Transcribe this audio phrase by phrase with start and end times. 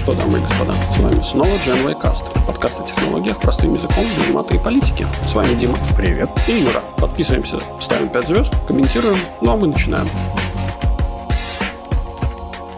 [0.00, 4.32] Что, дамы и господа, с вами снова Genway Cast, подкаст о технологиях простым языком без
[4.32, 5.06] мата и политики.
[5.26, 5.74] С вами Дима.
[5.94, 6.30] Привет.
[6.48, 6.80] И Юра.
[6.96, 10.08] Подписываемся, ставим 5 звезд, комментируем, ну а мы начинаем.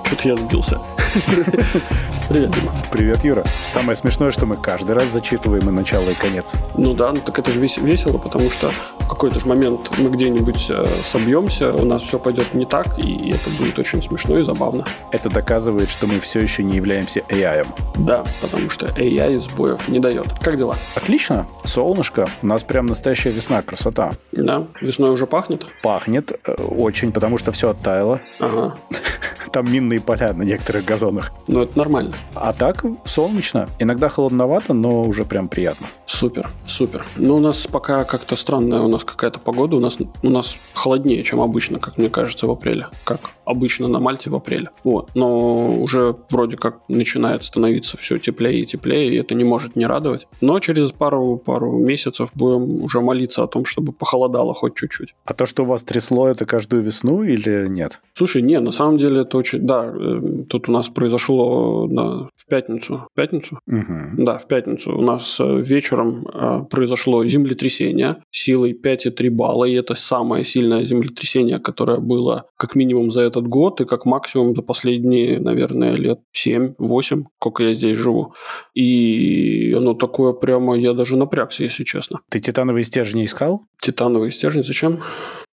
[0.04, 0.80] Что-то я сбился.
[2.28, 2.72] Привет, Дима.
[2.90, 3.44] Привет, Юра.
[3.68, 6.54] Самое смешное, что мы каждый раз зачитываем и начало, и конец.
[6.76, 10.70] Ну да, ну так это же весело, потому что в какой-то же момент мы где-нибудь
[10.70, 14.84] э, собьемся, у нас все пойдет не так, и это будет очень смешно и забавно.
[15.10, 17.66] Это доказывает, что мы все еще не являемся AI.
[17.98, 20.26] Да, потому что AI сбоев не дает.
[20.40, 20.76] Как дела?
[20.94, 21.46] Отлично.
[21.64, 22.28] Солнышко.
[22.42, 24.12] У нас прям настоящая весна, красота.
[24.32, 25.66] Да, весной уже пахнет?
[25.82, 28.20] Пахнет э, очень, потому что все оттаяло.
[28.38, 28.78] Ага.
[29.52, 31.30] Там минные поля на некоторых газонах.
[31.46, 32.11] Ну, это нормально.
[32.34, 33.68] А так солнечно.
[33.78, 35.86] Иногда холодновато, но уже прям приятно.
[36.06, 37.06] Супер, супер.
[37.16, 39.76] Ну, у нас пока как-то странная у нас какая-то погода.
[39.76, 42.88] У нас, у нас холоднее, чем обычно, как мне кажется, в апреле.
[43.04, 44.70] Как обычно на Мальте в апреле.
[44.84, 45.10] Вот.
[45.14, 49.86] Но уже вроде как начинает становиться все теплее и теплее, и это не может не
[49.86, 50.26] радовать.
[50.40, 55.14] Но через пару, пару месяцев будем уже молиться о том, чтобы похолодало хоть чуть-чуть.
[55.24, 58.00] А то, что у вас трясло, это каждую весну или нет?
[58.14, 59.60] Слушай, не, на самом деле это очень...
[59.60, 63.06] Да, э, тут у нас произошло да, в пятницу.
[63.12, 63.58] В пятницу?
[63.66, 64.24] Угу.
[64.24, 64.96] Да, в пятницу.
[64.96, 71.58] У нас э, вечером э, произошло землетрясение силой 5,3 балла, и это самое сильное землетрясение,
[71.58, 77.24] которое было как минимум за этот год и как максимум за последние, наверное, лет 7-8,
[77.40, 78.34] сколько я здесь живу.
[78.74, 82.20] И оно такое прямо, я даже напрягся, если честно.
[82.30, 83.62] Ты титановые стержни искал?
[83.80, 85.02] Титановые стержни зачем?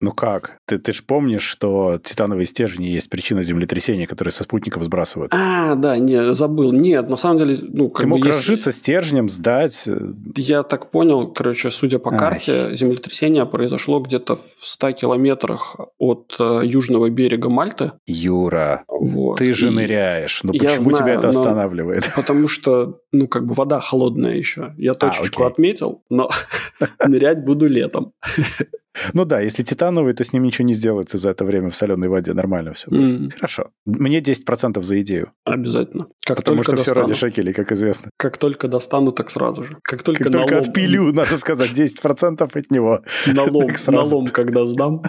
[0.02, 0.58] Ну как?
[0.66, 5.34] Ты, ты же помнишь, что титановые стержни есть причина землетрясения, которые со спутников сбрасывают?
[5.34, 6.72] А, да, не, забыл.
[6.72, 7.58] Нет, на самом деле...
[7.62, 9.88] Ну, как ты бы мог если- разжиться стержнем, сдать.
[9.88, 9.98] э,
[10.36, 12.18] Я так понял, короче, судя по Ай.
[12.20, 17.92] карте, землетрясение произошло где-то в 100 километрах от э, южного берега Мальты.
[18.08, 19.38] Юра, Вот.
[19.38, 20.42] ты же И- ныряешь.
[20.44, 22.10] Ну почему тебя знаю, это но- останавливает?
[22.16, 24.74] Потому что, ну, как бы вода холодная еще.
[24.78, 25.54] Я точечку А, окей.
[25.54, 26.30] отметил, но
[27.08, 28.14] нырять буду летом.
[29.14, 32.10] Ну да, если титановый, то с ним ничего не сделается за это время в соленой
[32.10, 32.34] воде.
[32.34, 32.90] Нормально все.
[32.92, 33.70] М, Хорошо.
[33.86, 35.32] Мне 10% за идею.
[35.46, 36.08] Обязательно.
[36.26, 37.02] Как Потому что все достану.
[37.08, 38.10] ради шекелей, как известно.
[38.18, 39.78] Как только достану, так сразу же.
[39.84, 43.02] Как только, Как только налом- отпилю, надо сказать, 10% от него.
[43.34, 45.04] Налом, налом, когда сдам,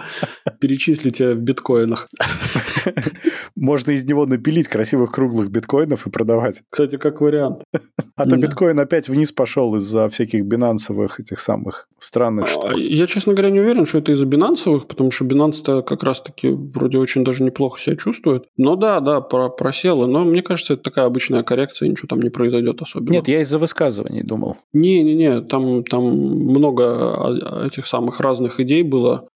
[0.59, 2.07] перечислю тебя в биткоинах.
[3.55, 6.61] Можно из него напилить красивых круглых биткоинов и продавать.
[6.69, 7.63] Кстати, как вариант.
[8.15, 12.77] А то биткоин опять вниз пошел из-за всяких бинансовых этих самых странных А, штук.
[12.77, 16.97] Я, честно говоря, не уверен, что это из-за бинансовых, потому что Binance-то как раз-таки вроде
[16.97, 18.45] очень даже неплохо себя чувствует.
[18.57, 20.05] Но да, да, про- просело.
[20.05, 23.11] Но мне кажется, это такая обычная коррекция, ничего там не произойдет особенно.
[23.13, 24.57] Нет, я из-за высказываний думал.
[24.73, 29.27] Не-не-не, там, там много этих самых разных идей было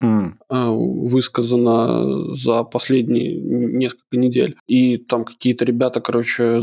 [0.48, 4.56] а, высказано за последние несколько недель.
[4.66, 6.60] И там какие-то ребята, короче,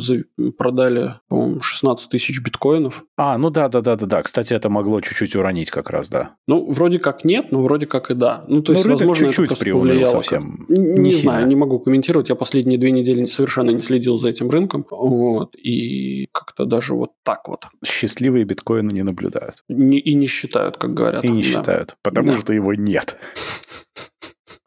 [0.57, 3.03] продали, по-моему, 16 тысяч биткоинов.
[3.17, 4.21] А, ну да, да, да, да, да.
[4.21, 6.35] Кстати, это могло чуть-чуть уронить как раз, да.
[6.47, 8.43] Ну, вроде как нет, но вроде как и да.
[8.47, 10.65] Ну, то Ну, есть, рынок возможно, чуть-чуть повлияло совсем.
[10.67, 12.29] как- Не, Не знаю, не могу комментировать.
[12.29, 14.85] Я последние две недели совершенно не следил за этим рынком.
[14.89, 15.55] Вот.
[15.55, 17.65] И как-то даже вот так вот.
[17.85, 19.55] Счастливые биткоины не наблюдают.
[19.69, 21.23] Не- и не считают, как говорят.
[21.25, 21.47] И не Да.
[21.49, 22.37] считают, потому Да.
[22.39, 23.17] что его нет.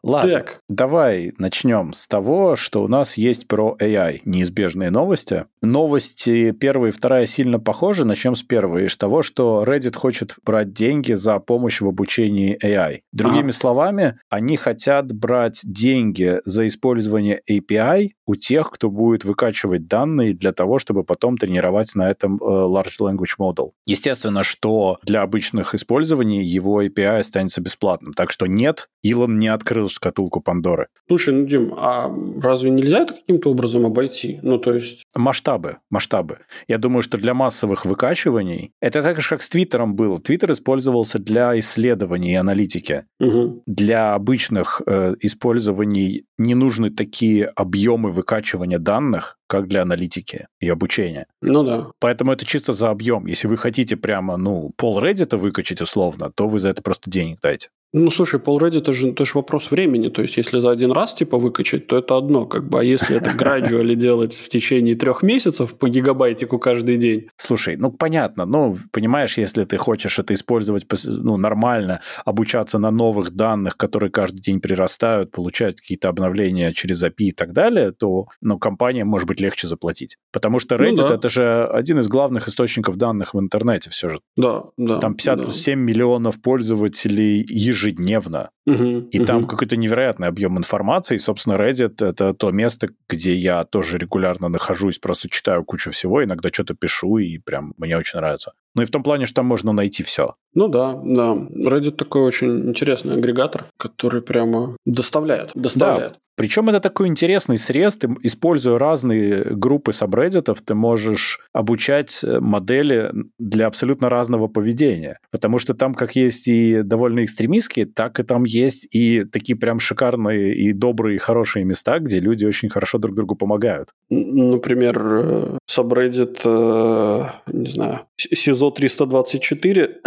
[0.05, 5.45] Ладно, Так, давай начнем с того, что у нас есть про AI неизбежные новости.
[5.63, 8.05] Новости первая и вторая сильно похожи.
[8.05, 12.99] Начнем с первой, с того, что Reddit хочет брать деньги за помощь в обучении AI.
[13.11, 13.51] Другими Ага.
[13.53, 20.51] словами, они хотят брать деньги за использование API у тех, кто будет выкачивать данные для
[20.51, 23.71] того, чтобы потом тренировать на этом э, Large Language Model.
[23.87, 28.13] Естественно, что для обычных использований его API останется бесплатным.
[28.13, 30.87] Так что нет, Илон не открыл шкатулку Пандоры.
[31.07, 32.11] слушай, ну, Дим, а
[32.41, 34.39] разве нельзя это каким-то образом обойти?
[34.43, 35.03] Ну, то есть...
[35.15, 36.39] Масштабы, масштабы.
[36.67, 40.19] Я думаю, что для массовых выкачиваний это так же, как с Твиттером было.
[40.19, 43.05] Твиттер использовался для исследований и аналитики.
[43.19, 43.61] мгм.
[43.65, 51.27] Для обычных э, использований не нужны такие объемы выкачивания данных, как для аналитики и обучения.
[51.41, 51.87] Ну да.
[51.99, 53.25] Поэтому это чисто за объем.
[53.27, 57.39] Если вы хотите прямо, ну, пол Reddit выкачать условно, то вы за это просто денег
[57.41, 57.69] дайте.
[57.97, 60.09] Ну, слушай, полреди это же, это же вопрос времени.
[60.09, 62.81] То есть, если за один раз, типа, выкачать, то это одно, как бы.
[62.81, 67.29] А если это gradually делать в течение трех месяцев по гигабайтику каждый день?
[67.37, 73.31] Слушай, ну понятно, ну понимаешь, если ты хочешь это использовать ну, нормально, обучаться на новых
[73.31, 78.59] данных, которые каждый день прирастают, получать какие-то обновления через API и так далее, то ну,
[78.59, 80.17] компания может быть легче заплатить.
[80.31, 81.15] Потому что Ну Reddit да.
[81.15, 84.19] это же один из главных источников данных в интернете все же.
[84.35, 84.99] Да, да.
[84.99, 88.49] Там 57 миллионов пользователей ежедневно.
[88.65, 89.25] Угу, и угу.
[89.25, 91.15] там какой-то невероятный объем информации.
[91.15, 96.23] И, собственно, Reddit— это то место, где я тоже регулярно нахожусь, просто читаю кучу всего,
[96.23, 98.53] иногда что-то пишу, и прям мне очень нравится.
[98.73, 100.35] Ну и в том плане, что там можно найти все.
[100.53, 101.33] Ну да, да.
[101.33, 105.51] Reddit такой очень интересный агрегатор, который прямо доставляет.
[105.53, 106.13] доставляет.
[106.13, 106.19] Да.
[106.37, 107.95] Причем это такой интересный срез.
[107.95, 115.19] Ты, используя разные группы сабреддитов, ты можешь обучать э, модели для абсолютно разного поведения.
[115.31, 119.79] Потому что там как есть и довольно экстремистские, так и там есть и такие прям
[119.79, 123.89] шикарные и добрые, и хорошие места, где люди очень хорошо друг другу помогают.
[124.09, 129.97] Например, э, сабреддит, э, не знаю, СИЗО 324.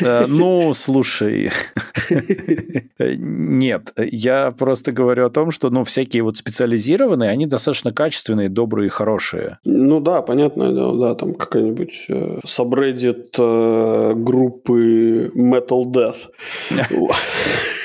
[0.28, 1.50] Ну, слушай,
[2.98, 8.86] нет, я просто говорю о том, что ну, всякие вот специализированные, они достаточно качественные, добрые
[8.86, 9.58] и хорошие.
[9.64, 16.28] Ну да, понятное дело, да, там какая-нибудь э, subreddit э, группы Metal Death.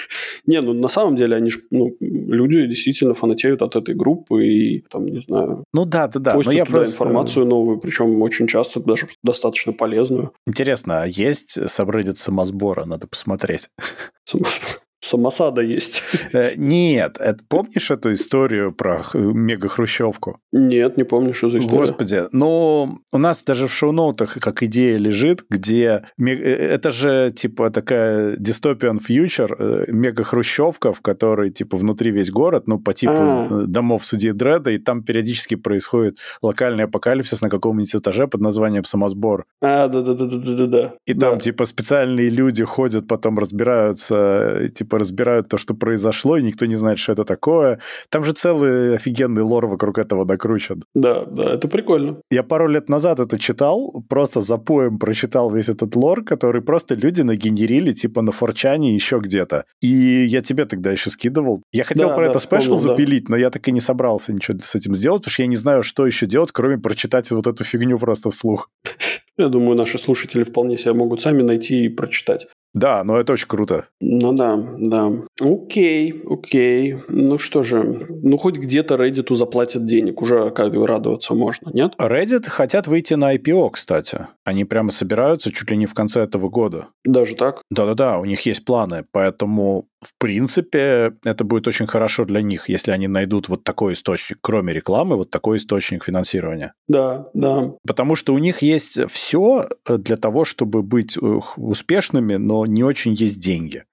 [0.45, 4.83] Не, ну на самом деле они ж, ну, люди действительно фанатеют от этой группы и
[4.89, 5.63] там, не знаю.
[5.73, 6.39] Ну да, да, да.
[6.43, 6.91] Но я просто...
[6.91, 10.33] информацию новую, причем очень часто даже достаточно полезную.
[10.45, 12.85] Интересно, а есть subreddit самосбора?
[12.85, 13.69] Надо посмотреть.
[14.25, 14.81] Самосбор.
[15.03, 16.01] Самосада есть.
[16.31, 20.39] Э, нет, это, помнишь эту историю про мега-хрущевку?
[20.53, 21.77] Нет, не помню, что за история.
[21.77, 26.05] Господи, ну, у нас даже в шоу-ноутах как идея лежит, где...
[26.17, 32.63] Э, это же, типа, такая dystopian future, э, мега-хрущевка, в которой, типа, внутри весь город,
[32.67, 33.65] ну, по типу А-а-а.
[33.67, 39.45] домов судьи Дреда, и там периодически происходит локальный апокалипсис на каком-нибудь этаже под названием Самосбор.
[39.61, 40.93] А, да-да-да-да-да.
[41.05, 41.31] И да.
[41.31, 46.65] там, типа, специальные люди ходят, потом разбираются, типа, типа разбирают то, что произошло, и никто
[46.65, 47.79] не знает, что это такое.
[48.09, 50.83] Там же целый офигенный лор вокруг этого накручен.
[50.95, 52.17] Да, да, это прикольно.
[52.31, 56.95] Я пару лет назад это читал, просто за поем прочитал весь этот лор, который просто
[56.95, 59.65] люди нагенерили, типа на форчане еще где-то.
[59.81, 61.61] И я тебе тогда еще скидывал.
[61.73, 63.31] Я хотел да, про да, это спешл запилить, да.
[63.31, 65.83] но я так и не собрался ничего с этим сделать, потому что я не знаю,
[65.83, 68.69] что еще делать, кроме прочитать вот эту фигню просто вслух.
[69.37, 72.47] Я думаю, наши слушатели вполне себя могут сами найти и прочитать.
[72.73, 73.87] Да, но это очень круто.
[74.01, 75.11] Ну да, да.
[75.41, 76.97] Окей, окей.
[77.07, 81.93] Ну что же, ну хоть где-то Reddit заплатят денег, уже как бы радоваться можно, нет?
[81.99, 84.27] Reddit хотят выйти на IPO, кстати.
[84.43, 86.87] Они прямо собираются чуть ли не в конце этого года.
[87.03, 87.61] Даже так?
[87.69, 92.91] Да-да-да, у них есть планы, поэтому в принципе, это будет очень хорошо для них, если
[92.91, 96.73] они найдут вот такой источник, кроме рекламы, вот такой источник финансирования.
[96.87, 97.71] Да, да.
[97.87, 101.17] Потому что у них есть все для того, чтобы быть
[101.55, 103.83] успешными, но не очень есть деньги.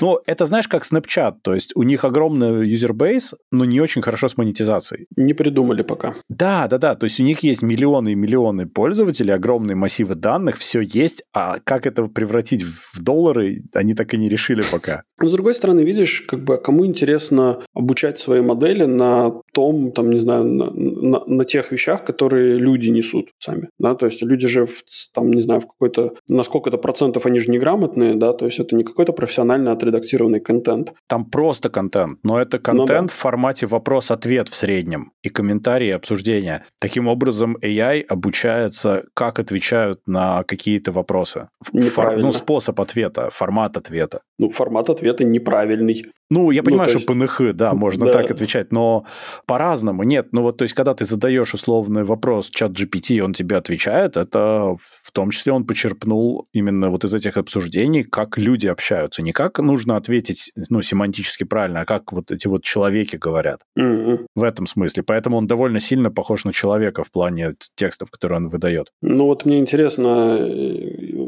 [0.00, 4.28] Ну, это знаешь, как Snapchat, то есть у них огромный юзербейс, но не очень хорошо
[4.28, 5.06] с монетизацией.
[5.16, 6.14] Не придумали пока.
[6.28, 10.58] Да, да, да, то есть у них есть миллионы и миллионы пользователей, огромные массивы данных,
[10.58, 15.04] все есть, а как это превратить в доллары, они так и не решили пока.
[15.20, 20.10] Но, с другой стороны, видишь, как бы кому интересно обучать свои модели на том, там,
[20.10, 20.70] не знаю, на,
[21.04, 25.30] на, на тех вещах, которые люди несут сами, да, то есть люди же, в, там,
[25.30, 28.84] не знаю, в какой-то, на сколько-то процентов они же неграмотные, да, то есть это не
[28.84, 30.94] какой-то профессионально отредактированный контент.
[31.06, 33.12] Там просто контент, но это контент ну, да.
[33.12, 36.64] в формате вопрос-ответ в среднем и комментарии, и обсуждения.
[36.80, 41.48] Таким образом, AI обучается, как отвечают на какие-то вопросы.
[41.62, 44.20] Фор, ну, способ ответа, формат ответа.
[44.38, 46.06] Ну, формат ответа неправильный.
[46.34, 47.04] Ну, я ну, понимаю, ну, есть...
[47.04, 48.12] что ПНХ, да, можно да.
[48.12, 49.06] так отвечать, но
[49.46, 50.02] по-разному.
[50.02, 54.16] Нет, ну вот, то есть, когда ты задаешь условный вопрос чат GPT, он тебе отвечает,
[54.16, 59.22] это в том числе он почерпнул именно вот из этих обсуждений, как люди общаются.
[59.22, 63.60] Не как нужно ответить, ну, семантически правильно, а как вот эти вот человеки говорят.
[63.78, 64.26] Mm-hmm.
[64.34, 65.04] В этом смысле.
[65.04, 68.88] Поэтому он довольно сильно похож на человека в плане текстов, которые он выдает.
[69.02, 70.38] Ну, вот мне интересно,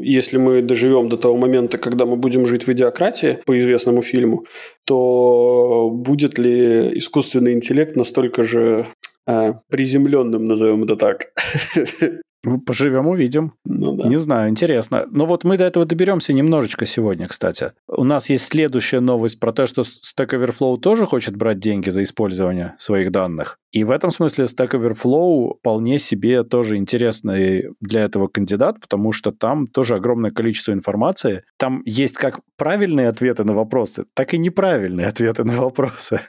[0.01, 4.43] если мы доживем до того момента, когда мы будем жить в идиократии по известному фильму,
[4.87, 8.87] то будет ли искусственный интеллект настолько же
[9.27, 11.33] э, приземленным, назовем это так,
[12.65, 13.53] Поживем, увидим.
[13.65, 14.07] Ну, да.
[14.07, 15.05] Не знаю, интересно.
[15.11, 17.71] Но вот мы до этого доберемся немножечко сегодня, кстати.
[17.87, 22.03] У нас есть следующая новость про то, что Stack Overflow тоже хочет брать деньги за
[22.03, 23.59] использование своих данных.
[23.71, 29.31] И в этом смысле Stack Overflow вполне себе тоже интересный для этого кандидат, потому что
[29.31, 31.43] там тоже огромное количество информации.
[31.57, 36.21] Там есть как правильные ответы на вопросы, так и неправильные ответы на вопросы.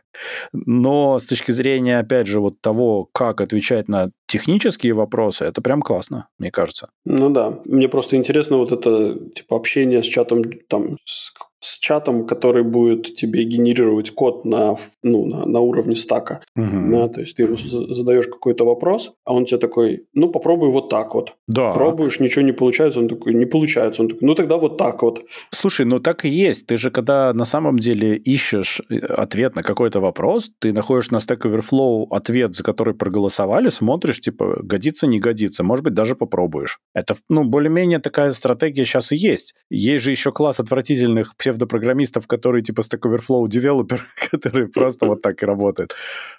[0.52, 5.80] Но с точки зрения, опять же, вот того, как отвечать на технические вопросы, это прям
[5.80, 6.07] классно,
[6.38, 6.90] мне кажется.
[7.04, 7.60] Ну да.
[7.64, 13.16] Мне просто интересно вот это, типа, общение с чатом, там, с с чатом, который будет
[13.16, 16.40] тебе генерировать код на, ну, на, на уровне стака.
[16.56, 16.90] Угу.
[16.90, 17.48] Да, то есть ты
[17.94, 21.34] задаешь какой-то вопрос, а он тебе такой, ну, попробуй вот так вот.
[21.46, 21.72] Да.
[21.72, 24.02] Пробуешь, ничего не получается, он такой, не получается.
[24.02, 25.24] Он такой, ну, тогда вот так вот.
[25.50, 26.66] Слушай, ну так и есть.
[26.66, 31.16] Ты же, когда на самом деле ищешь э, ответ на какой-то вопрос, ты находишь на
[31.18, 36.78] Stack Overflow ответ, за который проголосовали, смотришь, типа, годится, не годится, может быть, даже попробуешь.
[36.94, 39.54] Это, ну, более-менее такая стратегия сейчас и есть.
[39.70, 45.42] Есть же еще класс отвратительных псевдопрограммистов, которые типа Stack Overflow девелопер, которые просто вот так
[45.42, 45.94] и работают.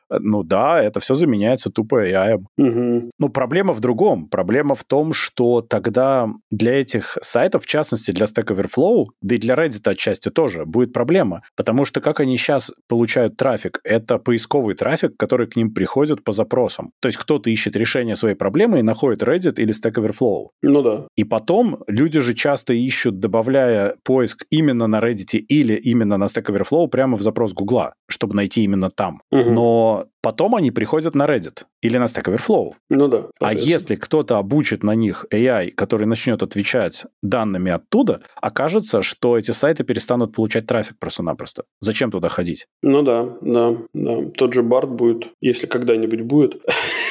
[0.09, 2.37] Ну да, это все заменяется тупо AI.
[2.57, 3.11] Угу.
[3.19, 4.27] Ну, проблема в другом.
[4.27, 9.37] Проблема в том, что тогда для этих сайтов, в частности для Stack Overflow, да и
[9.37, 11.41] для Reddit отчасти тоже, будет проблема.
[11.55, 13.79] Потому что как они сейчас получают трафик?
[13.83, 16.91] Это поисковый трафик, который к ним приходит по запросам.
[16.99, 20.47] То есть кто-то ищет решение своей проблемы и находит Reddit или Stack Overflow.
[20.61, 21.07] Ну да.
[21.15, 26.45] И потом люди же часто ищут, добавляя поиск именно на Reddit или именно на Stack
[26.45, 29.21] Overflow прямо в запрос Гугла, чтобы найти именно там.
[29.31, 29.51] Угу.
[29.51, 32.73] Но потом они приходят на Reddit или на Stack Overflow.
[32.89, 33.25] Ну да.
[33.39, 39.51] А если кто-то обучит на них AI, который начнет отвечать данными оттуда, окажется, что эти
[39.51, 41.63] сайты перестанут получать трафик просто-напросто.
[41.81, 42.67] Зачем туда ходить?
[42.81, 44.29] Ну да, да, да.
[44.35, 46.61] Тот же Барт будет, если когда-нибудь будет.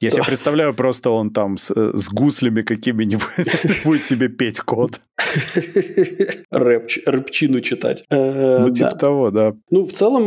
[0.00, 5.00] Я себе представляю, просто он там с, э, с гуслями какими-нибудь будет тебе петь код.
[6.50, 8.04] Рэп, рэпчину читать.
[8.10, 9.54] Э, ну, типа того, да.
[9.70, 10.26] Ну, в целом,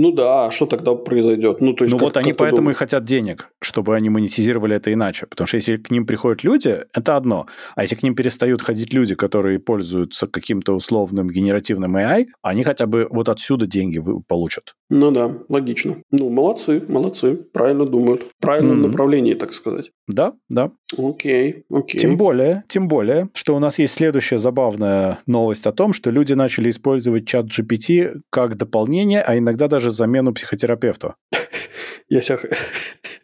[0.00, 1.60] ну да, а что тогда произойдет?
[1.60, 5.26] Ну, то есть, ну вот они поэтому и хотят денег, чтобы они монетизировали это иначе.
[5.26, 7.46] Потому что если к ним приходят люди, это одно.
[7.74, 12.86] А если к ним перестают ходить люди, которые пользуются каким-то условным генеративным AI, они хотя
[12.86, 14.74] бы вот отсюда деньги получат.
[14.88, 16.02] Ну да, логично.
[16.10, 18.86] Ну, молодцы, молодцы, правильно думают правильном mm-hmm.
[18.88, 19.92] направлении, так сказать.
[20.08, 20.72] Да, да.
[20.96, 22.00] Окей, окей.
[22.00, 26.32] Тем более, тем более, что у нас есть следующая забавная новость о том, что люди
[26.32, 31.14] начали использовать чат GPT как дополнение, а иногда даже замену психотерапевту.
[32.08, 32.38] Я себя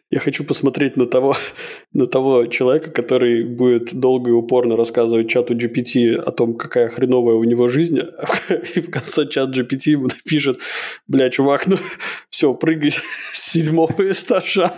[0.09, 1.35] я хочу посмотреть на того,
[1.93, 7.35] на того человека, который будет долго и упорно рассказывать чату GPT о том, какая хреновая
[7.35, 7.99] у него жизнь,
[8.75, 10.59] и в конце чат GPT ему напишет,
[11.07, 11.77] бля, чувак, ну
[12.29, 14.73] все, прыгай с седьмого этажа.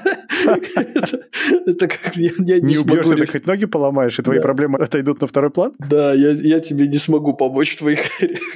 [1.65, 5.51] Это как я не убьешься, ты хоть ноги поломаешь, и твои проблемы отойдут на второй
[5.51, 5.73] план?
[5.89, 7.99] Да, я тебе не смогу помочь в твоих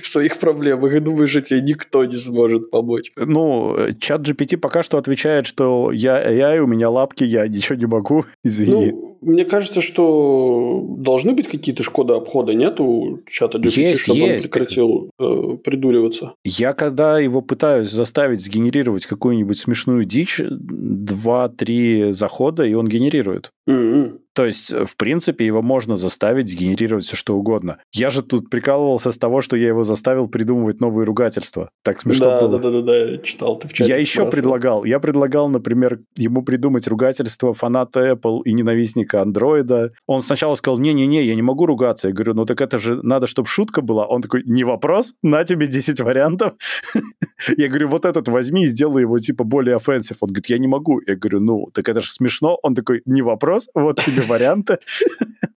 [0.03, 3.12] своих проблемах, и думаю, что тебе никто не сможет помочь.
[3.15, 7.86] Ну, чат GPT пока что отвечает, что я AI, у меня лапки, я ничего не
[7.86, 8.91] могу, извини.
[8.91, 14.20] Ну, мне кажется, что должны быть какие-то шкоды обхода, нет у чата GPT, есть, чтобы
[14.20, 14.34] есть.
[14.34, 16.34] он прекратил э, придуриваться?
[16.43, 23.51] Я когда его пытаюсь заставить сгенерировать какую-нибудь смешную дичь, два-три захода, и он генерирует.
[23.70, 24.20] Mm-hmm.
[24.34, 27.78] То есть, э, в принципе, его можно заставить генерировать все что угодно.
[27.92, 31.70] Я же тут прикалывался с того, что я его заставил придумывать новые ругательства.
[31.84, 32.60] Так смешно да, было.
[32.60, 33.92] Да, да, да, да, я читал ты в чате.
[33.92, 34.84] Я еще предлагал.
[34.84, 39.94] Я предлагал, например, ему придумать ругательство фаната Apple и ненавистника андроида.
[40.08, 42.08] Он сначала сказал, не-не-не, я не могу ругаться.
[42.08, 44.06] Я говорю, ну так это же надо, чтобы шутка была.
[44.08, 46.54] Он такой, не вопрос, на тебе 10 вариантов.
[47.58, 50.18] Я говорю, вот этот возьми и сделай его типа более offensive.
[50.22, 51.02] Он говорит, я не могу.
[51.06, 52.58] Я говорю, ну, так это же смешно.
[52.63, 54.77] Он такой, не вопрос, вот тебе варианты.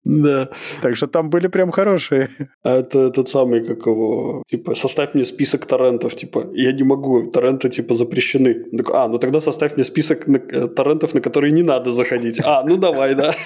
[0.04, 0.48] Да.
[0.82, 2.28] Так что там были прям хорошие.
[2.62, 7.30] А это тот самый, как его, типа, составь мне список торрентов, типа, я не могу,
[7.30, 8.64] торренты, типа, запрещены.
[8.92, 12.40] А, ну тогда составь мне список э, торрентов, на которые не надо заходить.
[12.44, 13.34] А, ну давай, да.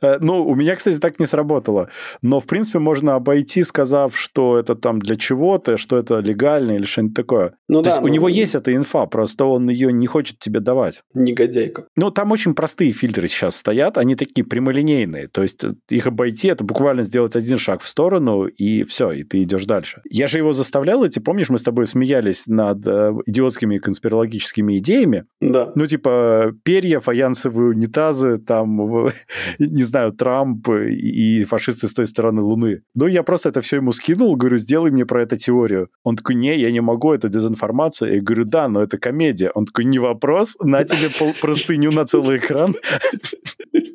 [0.00, 1.88] Э, ну, у меня, кстати, так не сработало.
[2.22, 6.84] Но, в принципе, можно обойти, сказав, что это там для чего-то, что это легально или
[6.84, 7.54] что-нибудь такое.
[7.68, 8.06] Ну, То да, есть ну...
[8.06, 11.02] у него есть эта инфа, просто он ее не хочет тебе давать.
[11.14, 11.86] Негодяйка.
[11.96, 15.28] Ну, там очень простые фильтры сейчас стоят, они такие прямолинейные.
[15.28, 19.42] То есть их обойти, это буквально сделать один шаг в сторону, и все, и ты
[19.42, 20.02] идешь дальше.
[20.08, 25.24] Я же его заставлял идти, помнишь, мы с тобой смеялись над э, идиотскими конспирологическими идеями?
[25.40, 25.72] Да.
[25.74, 29.08] Ну, типа, перья, фаянсовые унитазы, там,
[29.58, 32.82] не знаю, Трамп и фашисты с той стороны Луны.
[32.94, 35.88] Ну, я просто это все ему скинул, говорю, сделай мне про это теорию.
[36.02, 38.14] Он такой, не, я не могу, это дезинформация.
[38.14, 39.50] Я говорю, да, но это комедия.
[39.54, 41.08] Он такой, не вопрос, на тебе
[41.40, 42.74] простыню на целый экран.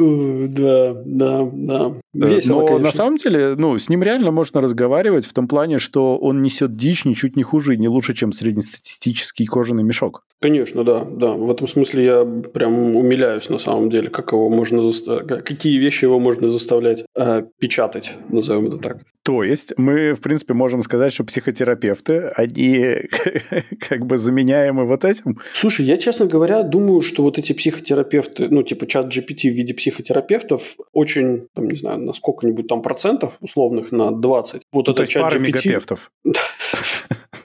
[0.00, 1.92] Да, да, да.
[2.14, 2.84] Весело, Но конечно.
[2.84, 6.74] на самом деле, ну, с ним реально можно разговаривать в том плане, что он несет
[6.74, 10.22] дичь ничуть не хуже и не лучше, чем среднестатистический кожаный мешок.
[10.40, 11.32] Конечно, да, да.
[11.32, 16.04] В этом смысле я прям умиляюсь на самом деле, как его можно заставлять, какие вещи
[16.04, 18.98] его можно заставлять э, печатать, назовем это так.
[19.30, 22.96] То есть мы, в принципе, можем сказать, что психотерапевты, они
[23.88, 25.38] как бы заменяемы вот этим?
[25.54, 29.72] Слушай, я, честно говоря, думаю, что вот эти психотерапевты, ну, типа чат GPT в виде
[29.72, 34.62] психотерапевтов, очень, там, не знаю, на сколько-нибудь там процентов условных, на 20.
[34.72, 35.38] Вот ну, это чат GPT...
[35.38, 36.10] мегапевтов.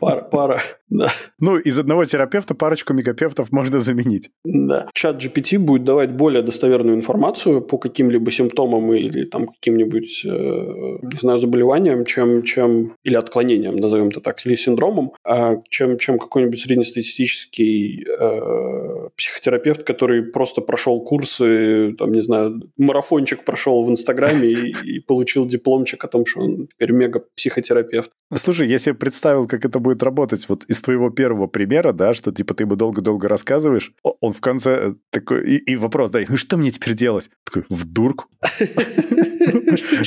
[0.00, 1.08] Пара, пара, да.
[1.40, 4.30] Ну, из одного терапевта парочку мегапевтов можно заменить.
[4.44, 4.88] Да.
[4.94, 11.18] Чат GPT будет давать более достоверную информацию по каким-либо симптомам или там каким-нибудь, э, не
[11.20, 16.60] знаю, заболеваниям, чем, чем или отклонениям, назовем это так, или синдромом, а чем, чем какой-нибудь
[16.60, 24.74] среднестатистический э, психотерапевт, который просто прошел курсы, там, не знаю, марафончик прошел в Инстаграме и,
[24.96, 28.10] и получил дипломчик о том, что он теперь мега-психотерапевт.
[28.34, 32.54] Слушай, если представил, как это будет работать вот из твоего первого примера, да, что типа
[32.54, 36.56] ты бы долго-долго рассказываешь, он в конце э, такой, и, и вопрос, да, ну что
[36.56, 37.30] мне теперь делать?
[37.44, 38.26] Такой, в дурку.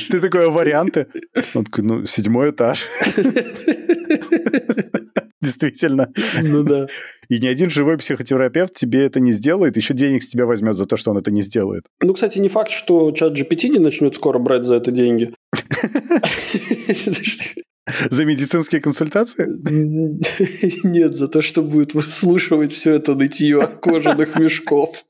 [0.09, 1.07] Ты такой, «А варианты?
[1.53, 2.85] Он такой, ну, седьмой этаж.
[5.41, 6.11] Действительно.
[6.41, 6.87] Ну да.
[7.29, 10.85] И ни один живой психотерапевт тебе это не сделает, еще денег с тебя возьмет за
[10.85, 11.85] то, что он это не сделает.
[12.01, 15.33] Ну, кстати, не факт, что чат GPT не начнет скоро брать за это деньги.
[18.11, 19.47] За медицинские консультации?
[20.83, 25.05] Нет, за то, что будет выслушивать все это нытье кожаных мешков.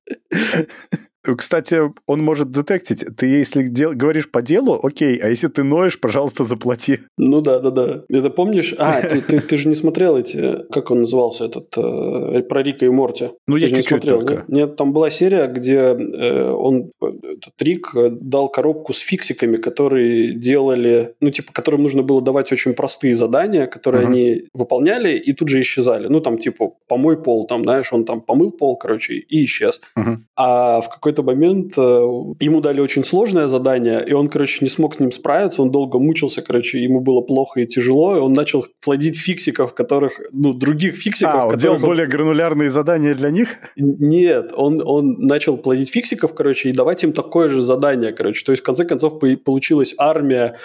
[1.35, 3.05] Кстати, он может детектить.
[3.17, 3.93] Ты если дел...
[3.93, 6.99] говоришь по делу, окей, а если ты ноешь, пожалуйста, заплати.
[7.17, 8.03] Ну да, да, да.
[8.09, 8.73] Это помнишь?
[8.77, 10.63] А, ты, ты, ты же не смотрел эти...
[10.71, 11.77] Как он назывался этот?
[11.77, 13.29] Э, про Рика и Морти.
[13.47, 14.33] Ну, ты я чуть-чуть смотрел, только.
[14.33, 14.49] Нет?
[14.49, 21.15] нет, там была серия, где э, он, этот Рик, дал коробку с фиксиками, которые делали...
[21.21, 24.09] Ну, типа, которым нужно было давать очень простые задания, которые uh-huh.
[24.09, 26.07] они выполняли и тут же исчезали.
[26.07, 29.81] Ну, там, типа, помой пол, там, знаешь, он там помыл пол, короче, и исчез.
[29.97, 30.17] Uh-huh.
[30.35, 34.69] А в какой-то какой-то момент э, ему дали очень сложное задание, и он, короче, не
[34.69, 38.33] смог с ним справиться, он долго мучился, короче, ему было плохо и тяжело, и он
[38.33, 41.35] начал плодить фиксиков, которых, ну, других фиксиков.
[41.35, 41.81] А, он делал он...
[41.81, 43.55] более гранулярные задания для них?
[43.75, 48.45] Нет, он, он начал плодить фиксиков, короче, и давать им такое же задание, короче.
[48.45, 50.55] То есть, в конце концов, получилась армия,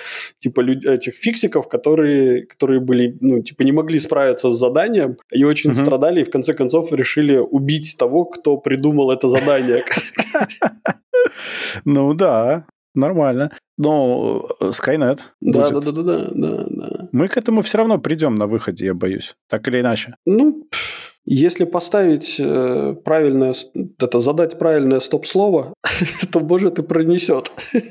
[0.40, 0.86] типа, люд...
[0.86, 5.78] этих фиксиков, которые, которые были, ну, типа, не могли справиться с заданием, они очень угу.
[5.78, 9.82] страдали, и в конце концов решили убить того, кто придумал это задание.
[11.84, 13.50] Ну да, нормально.
[13.76, 15.20] Ну, Skynet.
[15.40, 17.08] Да, да, да, да, да, да, да.
[17.12, 19.34] Мы к этому все равно придем на выходе, я боюсь.
[19.48, 20.14] Так или иначе.
[20.26, 20.68] Ну,
[21.26, 23.54] если поставить э, правильное,
[23.98, 25.74] это задать правильное стоп-слово,
[26.32, 27.50] то, может, и пронесет.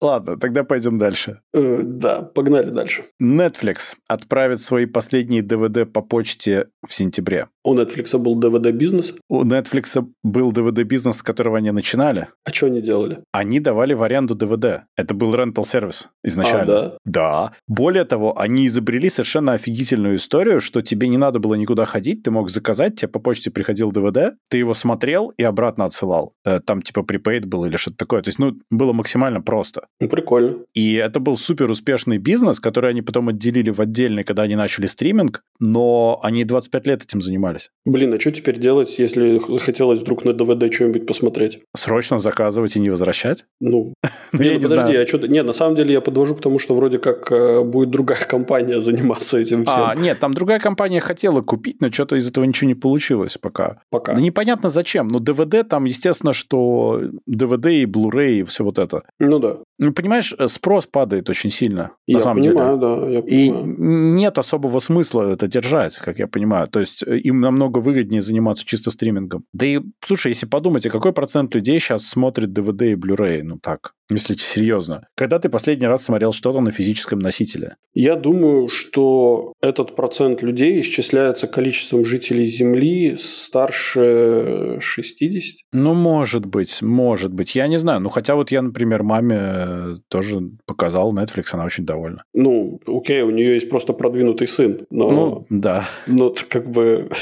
[0.00, 1.40] Ладно, тогда пойдем дальше.
[1.54, 3.04] Э, да, погнали дальше.
[3.20, 7.48] Netflix отправит свои последние DVD по почте в сентябре.
[7.64, 9.14] У Netflix был DVD-бизнес?
[9.28, 12.28] У Netflix был DVD-бизнес, с которого они начинали.
[12.44, 13.20] А что они делали?
[13.32, 14.82] Они давали в аренду DVD.
[14.96, 16.62] Это был rental-сервис изначально.
[16.62, 16.96] А, да?
[17.04, 17.52] Да.
[17.68, 22.22] Более того, они изобрели совершенно офигительную историю, что тебе не надо надо было никуда ходить,
[22.22, 26.34] ты мог заказать, тебе по почте приходил ДВД, ты его смотрел и обратно отсылал.
[26.44, 28.20] Э, там типа prepaid был или что-то такое.
[28.20, 29.86] То есть, ну, было максимально просто.
[29.98, 30.58] Ну, прикольно.
[30.74, 34.86] И это был супер успешный бизнес, который они потом отделили в отдельный, когда они начали
[34.86, 37.70] стриминг, но они 25 лет этим занимались.
[37.86, 41.60] Блин, а что теперь делать, если захотелось вдруг на ДВД что-нибудь посмотреть?
[41.74, 43.46] Срочно заказывать и не возвращать?
[43.60, 43.94] Ну,
[44.32, 46.98] ну не, подожди, а что Нет, на самом деле я подвожу к тому, что вроде
[46.98, 49.82] как э, будет другая компания заниматься этим всем.
[49.82, 53.38] А, нет, там другая компания хотела хотела купить, но что-то из этого ничего не получилось
[53.38, 53.78] пока.
[53.90, 54.14] Пока.
[54.14, 55.06] Да непонятно зачем.
[55.06, 59.02] Но DVD там, естественно, что DVD и Blu-ray и все вот это.
[59.20, 59.58] Ну да.
[59.82, 62.96] Ну, понимаешь, э, спрос падает очень сильно, я на самом понимаю, деле.
[62.96, 63.30] да, я понимаю.
[63.30, 63.50] И
[63.82, 66.68] нет особого смысла это держать, как я понимаю.
[66.68, 69.44] То есть э, им намного выгоднее заниматься чисто стримингом.
[69.52, 73.42] Да и, слушай, если подумать, а какой процент людей сейчас смотрит DVD и Blu-ray?
[73.42, 75.08] Ну так, если серьезно.
[75.16, 77.76] Когда ты последний раз смотрел что-то на физическом носителе?
[77.92, 85.60] Я думаю, что этот процент людей исчисляется количеством жителей Земли старше 60.
[85.72, 87.56] Ну, может быть, может быть.
[87.56, 88.00] Я не знаю.
[88.00, 89.71] Ну, хотя вот я, например, маме
[90.08, 92.24] тоже показал Netflix, она очень довольна.
[92.34, 94.86] Ну, окей, у нее есть просто продвинутый сын.
[94.90, 95.88] Но, ну, да.
[96.06, 97.08] Но как бы...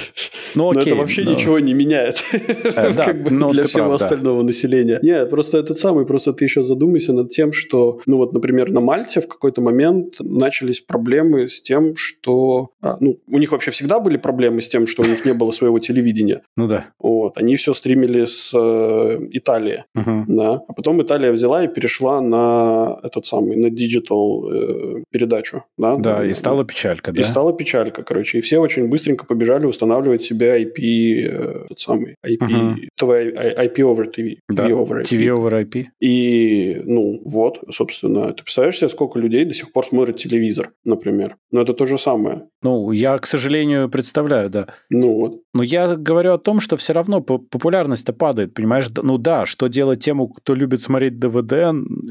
[0.56, 1.32] Ну, окей, но это вообще но...
[1.32, 4.48] ничего не меняет э, да, как бы ну, для всего прав, остального да.
[4.48, 4.98] населения.
[5.00, 8.80] Нет, просто этот самый, просто ты еще задумайся над тем, что, ну вот, например, на
[8.80, 12.70] Мальте в какой-то момент начались проблемы с тем, что...
[12.82, 15.52] А, ну, у них вообще всегда были проблемы с тем, что у них не было
[15.52, 16.42] своего телевидения.
[16.56, 16.86] Ну да.
[16.98, 17.38] Вот.
[17.38, 19.84] Они все стримили с э, Италии.
[19.94, 20.24] Угу.
[20.28, 20.62] Да.
[20.66, 25.64] А потом Италия взяла и перешла на этот самый, на digital э, передачу.
[25.76, 27.20] Да, да и стала печалька, да?
[27.20, 28.38] И стала печалька, короче.
[28.38, 32.80] И все очень быстренько побежали устанавливать себе IP, э, этот самый, IP, угу.
[33.00, 34.36] TV, IP over TV.
[34.48, 34.66] Да.
[34.66, 35.04] TV over IP.
[35.04, 35.84] TV over IP.
[36.00, 41.36] И ну, вот, собственно, ты представляешь себе, сколько людей до сих пор смотрят телевизор, например?
[41.50, 42.48] Ну, это то же самое.
[42.62, 44.68] Ну, я, к сожалению, представляю, да.
[44.90, 45.42] Ну, вот.
[45.54, 48.88] Но я говорю о том, что все равно популярность-то падает, понимаешь?
[49.02, 51.14] Ну да, что делать тем, кто любит смотреть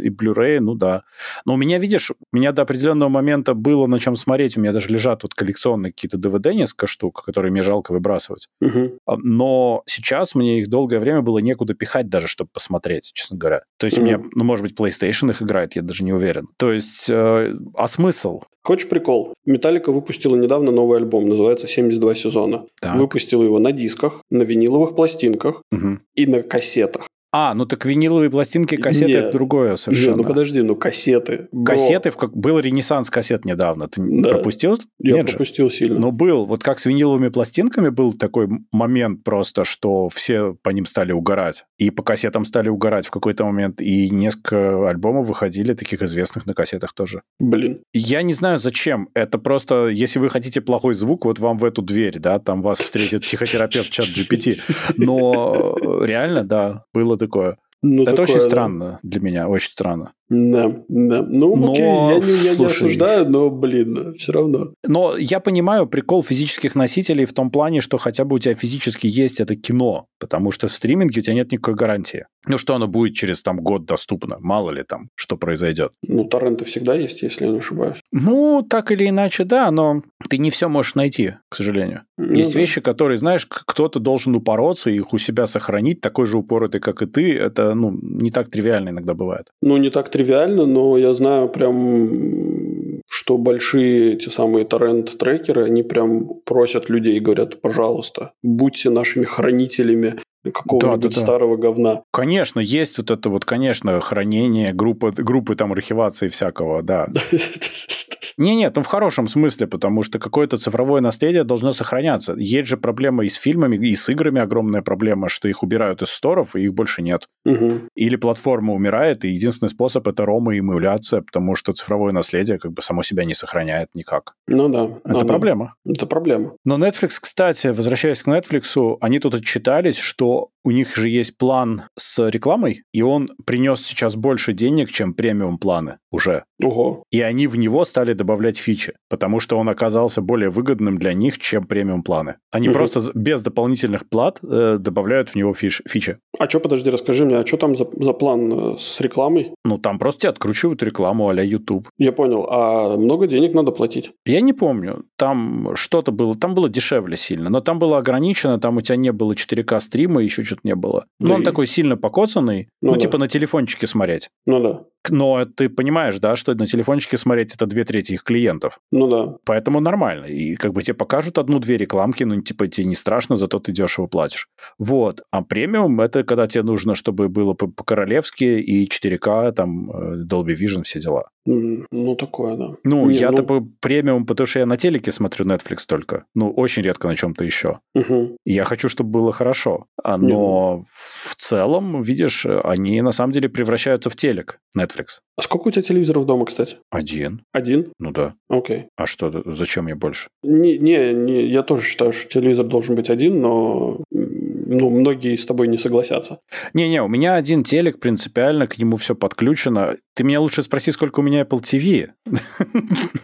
[0.01, 1.03] и Blu-ray, ну да.
[1.45, 4.57] Но у меня, видишь, у меня до определенного момента было на чем смотреть.
[4.57, 8.47] У меня даже лежат вот коллекционные какие-то DVD несколько штук, которые мне жалко выбрасывать.
[8.61, 8.99] Угу.
[9.23, 13.63] Но сейчас мне их долгое время было некуда пихать даже, чтобы посмотреть, честно говоря.
[13.77, 14.01] То есть mm.
[14.01, 16.47] мне, ну, может быть, PlayStation их играет, я даже не уверен.
[16.57, 18.41] То есть, э, а смысл?
[18.63, 19.33] Хочешь прикол?
[19.45, 22.65] Металлика выпустила недавно новый альбом, называется «72 сезона».
[22.81, 22.97] Так.
[22.97, 25.99] Выпустила его на дисках, на виниловых пластинках угу.
[26.15, 27.07] и на кассетах.
[27.31, 29.23] А, ну так виниловые пластинки, кассеты Нет.
[29.25, 30.15] это другое совершенно.
[30.15, 31.47] Нет, ну подожди, ну кассеты.
[31.65, 32.35] Кассеты, в как...
[32.35, 33.87] был ренессанс кассет недавно.
[33.87, 34.29] Ты Да.
[34.29, 34.79] пропустил?
[34.99, 35.33] Я Нет же.
[35.37, 35.99] пропустил сильно.
[35.99, 36.45] Ну, был.
[36.45, 41.65] Вот как с виниловыми пластинками был такой момент просто, что все по ним стали угорать.
[41.77, 43.79] И по кассетам стали угорать в какой-то момент.
[43.81, 47.21] И несколько альбомов выходили, таких известных на кассетах тоже.
[47.39, 47.81] Блин.
[47.93, 49.09] Я не знаю, зачем.
[49.13, 52.79] Это просто, если вы хотите плохой звук, вот вам в эту дверь, да, там вас
[52.79, 54.59] встретит психотерапевт чат GPT.
[54.97, 57.57] Но э, реально, да, было такое.
[57.81, 58.49] Ну, Это такое, очень да.
[58.49, 60.11] странно для меня, очень странно.
[60.27, 61.23] Да, да.
[61.23, 62.75] Ну, Но, окей, я, не, я не слушай.
[62.75, 64.73] осуждаю, но, блин, все равно.
[64.85, 69.07] Но я понимаю прикол физических носителей в том плане, что хотя бы у тебя физически
[69.07, 72.25] есть это кино, потому что в стриминге у тебя нет никакой гарантии.
[72.47, 75.93] Ну, что оно будет через там год доступно, мало ли там, что произойдет.
[76.03, 77.97] Ну, торренты всегда есть, если я не ошибаюсь.
[78.11, 82.01] Ну, так или иначе, да, но ты не все можешь найти, к сожалению.
[82.17, 82.59] Ну Есть да.
[82.59, 87.01] вещи, которые, знаешь, кто-то должен упороться и их у себя сохранить, такой же упоротый, как
[87.01, 87.33] и ты.
[87.37, 89.47] Это, ну, не так тривиально иногда бывает.
[89.61, 96.27] Ну, не так тривиально, но я знаю прям, что большие те самые торрент-трекеры, они прям
[96.45, 101.21] просят людей и говорят, пожалуйста, будьте нашими хранителями какого-нибудь Да, да, да.
[101.21, 102.01] старого говна.
[102.11, 107.07] Конечно, есть вот это вот, конечно, хранение, группы, группы там архивации всякого, да.
[108.39, 112.35] Не, нет, ну в хорошем смысле, потому что какое-то цифровое наследие должно сохраняться.
[112.37, 116.09] Есть же проблема и с фильмами, и с играми огромная проблема, что их убирают из
[116.09, 117.27] сторов, и их больше нет.
[117.43, 117.89] Мгм.
[117.95, 122.71] Или платформа умирает, и единственный способ это рома и эмуляция, потому что цифровое наследие как
[122.71, 124.35] бы само себя не сохраняет никак.
[124.47, 124.87] Ну да.
[125.03, 125.25] Это да.
[125.25, 125.73] проблема.
[125.85, 126.53] Это проблема.
[126.63, 131.83] Но Netflix, кстати, возвращаясь к Netflix, они тут отчитались, что у них же есть план
[131.97, 136.43] с рекламой, и он принес сейчас больше денег, чем премиум планы уже.
[136.63, 137.03] Ого.
[137.11, 141.39] И они в него стали добавлять фичи, потому что он оказался более выгодным для них,
[141.39, 142.35] чем премиум планы.
[142.51, 142.77] Они Мгм.
[142.77, 146.17] просто без дополнительных плат э, добавляют в него фиш- фичи.
[146.37, 149.51] А что, подожди, расскажи мне, а что там за, за план э, с рекламой?
[149.65, 151.89] Ну, там просто тебе откручивают рекламу а-ля YouTube.
[151.97, 152.45] Я понял.
[152.49, 154.11] А много денег надо платить?
[154.25, 158.77] Я не помню, там что-то было, там было дешевле сильно, но там было ограничено, там
[158.77, 161.05] у тебя не было 4К стрима, еще что-то не было.
[161.19, 162.99] Но Да он и- такой сильно покоцанный, ну, Ну да.
[162.99, 164.29] типа на телефончике смотреть.
[164.45, 164.81] Ну да.
[165.09, 168.79] Но ты понимаешь, да, что на телефончике смотреть это две трети их клиентов.
[168.91, 169.35] Ну да.
[169.45, 170.25] Поэтому нормально.
[170.25, 174.07] И как бы тебе покажут одну-две рекламки, ну, типа, тебе не страшно, зато ты дешево
[174.07, 174.47] платишь.
[174.77, 175.21] Вот.
[175.31, 180.53] А премиум– это когда тебе нужно, чтобы было по- по-королевски и 4К, там, э, Dolby
[180.53, 181.29] Vision, все дела.
[181.45, 182.75] Ну, такое, да.
[182.83, 186.25] Ну, Не, я ну- типа премиум, потому что я на телеке смотрю Netflix только.
[186.35, 187.79] Ну, очень редко на чем-то еще.
[187.95, 189.85] И я хочу, чтобы было хорошо.
[190.03, 195.19] А, Не, Но в целом, видишь, они на самом деле превращаются в телек Netflix.
[195.35, 196.77] А сколько у тебя телевизоров дома, кстати?
[196.89, 197.41] Один.
[197.51, 197.91] Один?
[197.99, 198.35] Ну да.
[198.49, 198.87] Окей.
[198.95, 200.29] А что, зачем мне больше?
[200.43, 205.45] Не, не, не, я тоже считаю, что телевизор должен быть один, но ну, многие с
[205.45, 206.39] тобой не согласятся.
[206.73, 209.97] Не-не, у меня один телек, принципиально, к нему все подключено.
[210.15, 212.09] Ты меня лучше спроси, сколько у меня Apple TV.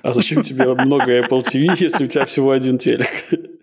[0.01, 3.09] А зачем тебе много Apple TV, если у тебя всего один телек?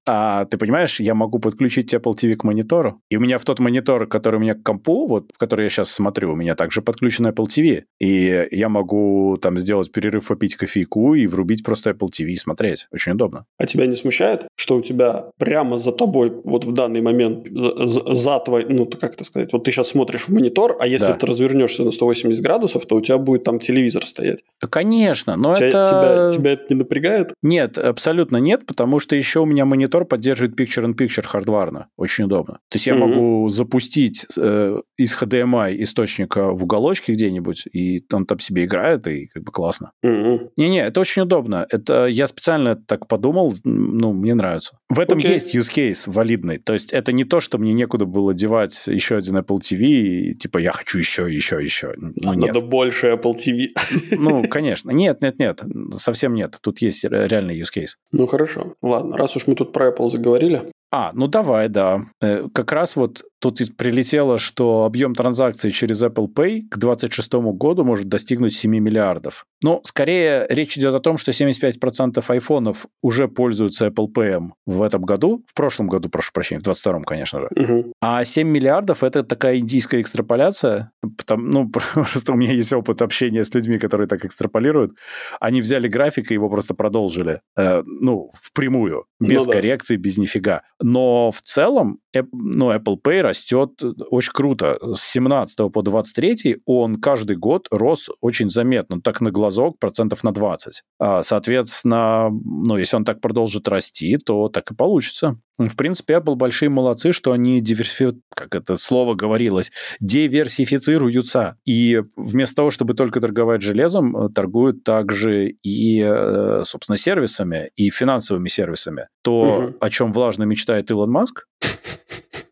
[0.07, 3.01] А ты понимаешь, я могу подключить Apple TV к монитору.
[3.09, 5.71] И у меня в тот монитор, который у меня к компу, вот в который я
[5.71, 7.83] сейчас смотрю, у меня также подключен Apple TV.
[8.01, 12.89] И я могу там сделать перерыв, попить кофейку и врубить просто Apple TV и смотреть.
[12.93, 13.45] Очень удобно.
[13.59, 18.15] А тебя не смущает, что у тебя прямо за тобой, вот в данный момент, за,
[18.15, 21.15] за- твой, ну, как это сказать, вот ты сейчас смотришь в монитор, а если Да.
[21.15, 24.41] ты развернешься на 180 градусов, то у тебя будет там телевизор стоять.
[24.61, 26.31] Да, конечно, но Тебя, это...
[26.33, 27.35] тебя, тебя это не напрягает?
[27.43, 31.89] Нет, абсолютно нет, потому что еще у меня монитор поддерживает Picture-in-Picture хардварно.
[31.97, 32.55] Очень удобно.
[32.71, 33.09] То есть я Мгм.
[33.09, 39.27] могу запустить э, из HDMI источника в уголочке где-нибудь, и он там себе играет, и
[39.27, 39.93] как бы классно.
[40.03, 40.51] Мгм.
[40.57, 41.67] Не-не, это очень удобно.
[41.71, 44.79] Это я специально так подумал, ну, мне нравится.
[44.89, 45.33] В этом Окей.
[45.33, 46.59] есть use case валидный.
[46.59, 50.35] То есть это не то, что мне некуда было девать еще один Apple TV, и
[50.35, 51.93] типа я хочу еще, еще, еще.
[51.97, 52.55] Ну, нет.
[52.55, 53.69] Надо больше Apple TV.
[54.13, 54.91] Ну, конечно.
[54.91, 55.63] Нет, нет, нет.
[55.97, 56.57] Совсем нет.
[56.63, 57.97] Тут есть ре- реальный use case.
[58.13, 58.75] Ну, хорошо.
[58.83, 60.71] Ладно, раз уж мы тут про Apple заговорили.
[60.91, 62.03] А, ну давай, да.
[62.21, 67.85] Э, Как раз вот Тут прилетело, что объем транзакций через Apple Pay к 2026 году
[67.85, 69.47] может достигнуть 7 миллиардов.
[69.65, 75.03] Но скорее речь идет о том, что 75% айфонов уже пользуются Apple Pay в этом
[75.03, 77.49] году, в прошлом году, прошу прощения, в 22 конечно же.
[77.57, 77.93] Угу.
[78.01, 80.93] А 7 миллиардов это такая индийская экстраполяция.
[81.17, 84.93] Потому, ну, просто у меня есть опыт общения с людьми, которые так экстраполируют.
[85.41, 87.41] Они взяли график и его просто продолжили.
[87.57, 90.63] Э, ну, впрямую, без ну, коррекции, без нифига.
[90.81, 91.99] Но в целом,
[92.33, 93.71] ну, Apple Pay растет
[94.11, 94.79] очень круто.
[94.95, 99.01] С 17 по 23 он каждый год рос очень заметно.
[99.01, 100.83] Так на глазок процентов на 20.
[100.99, 105.39] А, соответственно, ну, если он так продолжит расти, то так и получится.
[105.59, 108.11] В принципе, Apple большие молодцы, что они диверсифи...
[108.35, 111.57] как это слово говорилось, диверсифицируются.
[111.67, 117.91] И вместо того, чтобы только торговать железом, э, торгуют также и, э, собственно, сервисами, и
[117.91, 119.09] финансовыми сервисами.
[119.23, 119.77] То, угу.
[119.81, 121.47] о чем влажно мечтает Илон Маск,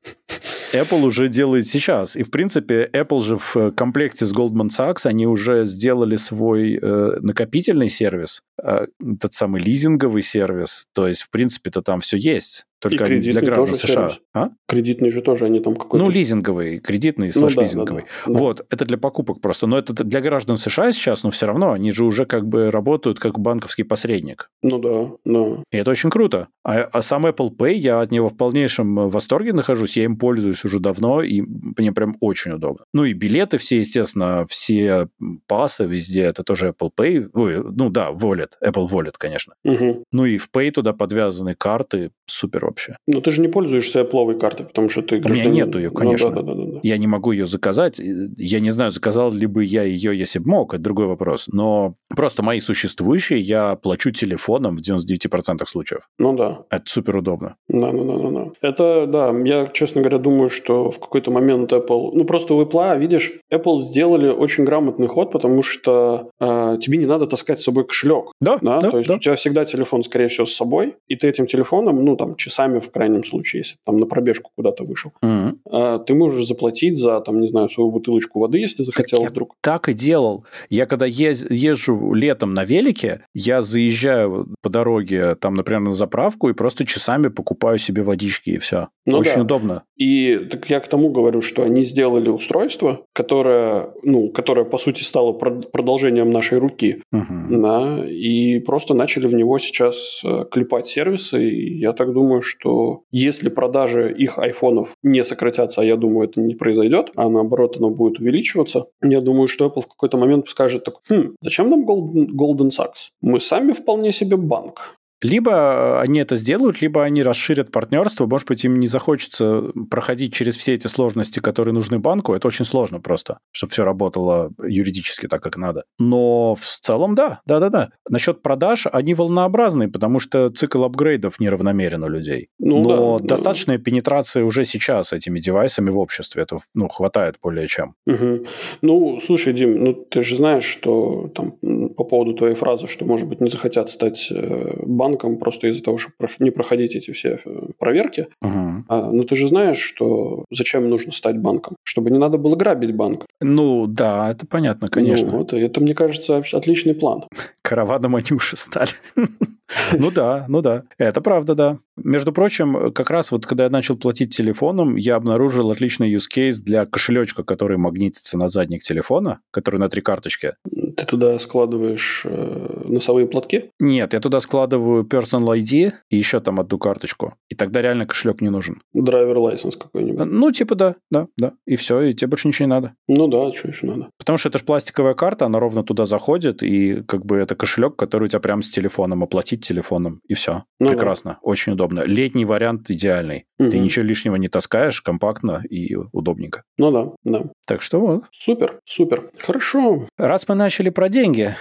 [0.73, 2.17] Apple уже делает сейчас.
[2.17, 7.19] И, в принципе, Apple же в комплекте с Goldman Sachs, они уже сделали свой э,
[7.21, 8.87] накопительный сервис, э,
[9.21, 10.87] тот самый лизинговый сервис.
[10.93, 12.67] То есть, в принципе-то там все есть.
[12.81, 14.09] Только и для граждан тоже США.
[14.09, 14.21] Сервис.
[14.33, 14.49] А?
[14.67, 16.03] Кредитный же тоже они там какой-то...
[16.03, 18.03] Ну, лизинговый, кредитный слэш ну, лизинговый.
[18.03, 18.39] Да, да, да.
[18.39, 19.67] Вот, это для покупок просто.
[19.67, 23.19] Но это для граждан США сейчас, но все равно они же уже как бы работают
[23.19, 24.51] как банковский посредник.
[24.63, 25.63] Ну да, да.
[25.71, 26.49] И это очень круто.
[26.65, 30.65] А, а сам Apple Pay, я от него в полнейшем восторге нахожусь, я им пользуюсь
[30.65, 32.87] уже давно, и мне прям очень удобно.
[32.95, 35.09] Ну и билеты все, естественно, все
[35.47, 37.29] пасы везде, это тоже Apple Pay.
[37.35, 39.55] Ой, ну да, Wallet, Apple Wallet, конечно.
[39.65, 40.05] Угу.
[40.13, 42.97] Ну и в Pay туда подвязаны карты, супер вообще.
[43.07, 45.51] Но ты же не пользуешься Apple картой, потому что ты гражданин.
[45.51, 46.31] У меня нету ее, конечно.
[46.31, 46.81] Ну, да, да, да, да.
[46.83, 47.99] Я не могу ее заказать.
[47.99, 51.47] Я не знаю, заказал ли бы я ее, если бы мог, это другой вопрос.
[51.49, 56.03] Но просто мои существующие я плачу телефоном в 99% случаев.
[56.19, 56.63] Ну да.
[56.71, 57.57] Это супер удобно.
[57.69, 58.51] Да, да, да, да, да.
[58.63, 62.11] Это, да, я, честно говоря, думаю, что в какой-то момент Apple...
[62.15, 67.07] Ну, просто у Apple, видишь, Apple сделали очень грамотный ход, потому что э, тебе не
[67.07, 68.33] надо таскать с собой кошелек.
[68.41, 68.81] Да, да.
[68.81, 69.17] да То есть да.
[69.17, 72.60] у тебя всегда телефон, скорее всего, с собой, и ты этим телефоном, ну, там, часа
[72.61, 75.13] часами в крайнем случае, если там на пробежку куда-то вышел.
[75.23, 76.05] Mm-hmm.
[76.05, 79.55] ты можешь заплатить за, там, не знаю, свою бутылочку воды, если захотел так вдруг.
[79.61, 80.45] так и делал.
[80.69, 86.49] Я когда ез- езжу летом на велике, я заезжаю по дороге, там, например, на заправку
[86.49, 88.89] и просто часами покупаю себе водички и все.
[89.07, 89.41] Ну, Очень да.
[89.43, 89.83] удобно.
[89.97, 95.03] И так я к тому говорю, что они сделали устройство, которое, ну, которое по сути
[95.03, 97.47] стало продолжением нашей руки, uh-huh.
[97.51, 101.51] да, и просто начали в него сейчас э, клепать сервисы.
[101.51, 106.41] И я так думаю, что если продажи их айфонов не сократятся, а я думаю, это
[106.41, 110.85] не произойдет, а наоборот оно будет увеличиваться, я думаю, что Apple в какой-то момент скажет
[110.85, 113.11] так, хм, зачем нам Golden, Golden Sachs?
[113.23, 114.97] Мы сами вполне себе банк.
[115.23, 118.27] Либо э, они это сделают, либо они расширят партнерство.
[118.27, 122.35] Может быть, им не захочется проходить через все эти сложности, которые нужны банку.
[122.35, 125.85] Это очень сложно просто, чтобы все работало юридически так, как надо.
[125.99, 127.91] Но в целом, да, да-да-да.
[128.09, 132.49] Насчет продаж, они волнообразные, потому что цикл апгрейдов неравномерен у людей.
[132.59, 133.85] Ну, Но да, достаточная да.
[133.85, 136.43] пенетрация уже сейчас этими девайсами в обществе.
[136.43, 137.95] Это ну, хватает более чем.
[138.07, 138.47] Угу.
[138.83, 141.53] Ну, слушай, Дим, ну ты же знаешь, что там
[141.97, 145.83] по поводу твоей фразы, что, может быть, не захотят стать э, банком, банком просто из-за
[145.83, 148.29] того, чтобы не проходить эти все э, проверки.
[148.43, 148.85] Угу.
[148.89, 151.77] А, но ты же знаешь, что зачем нужно стать банком?
[151.85, 153.27] Чтобы не надо было грабить банк.
[153.41, 155.29] Ну, да, это понятно, конечно.
[155.31, 157.25] Ну, вот, это, мне кажется, отличный план.
[157.71, 158.91] Караваном они уже стали.
[159.97, 160.85] Ну да, ну да.
[160.99, 161.79] Это правда, да.
[161.97, 166.61] Между прочим, как раз вот когда я начал платить телефоном, я обнаружил отличный use case
[166.63, 170.55] для кошелечка, который магнитится на задник телефона, который на три карточки.
[170.97, 173.71] Ты туда складываешь э, носовые платки?
[173.79, 177.35] Нет, я туда складываю personal ID и еще там одну карточку.
[177.49, 178.83] И тогда реально кошелек не нужен.
[178.93, 180.27] Драйвер лайсенс какой-нибудь?
[180.27, 181.53] Ну, типа да, да, да.
[181.67, 182.95] И все, и тебе больше ничего не надо.
[183.09, 184.11] Ну да, что еще надо?
[184.19, 187.95] Потому что это же пластиковая карта, она ровно туда заходит, и как бы это кошелек,
[187.97, 190.65] который у тебя прямо с телефоном оплатить телефоном, и все.
[190.79, 191.39] Ну, Прекрасно, да.
[191.43, 192.01] очень удобно.
[192.07, 193.45] Летний вариант идеальный.
[193.59, 193.69] Угу.
[193.69, 196.63] Ты ничего лишнего не таскаешь, компактно и удобненько.
[196.79, 197.51] Ну да, да.
[197.67, 198.25] Так что вот.
[198.33, 199.31] Супер, супер.
[199.39, 200.07] Хорошо.
[200.17, 201.55] Раз мы начали про деньги,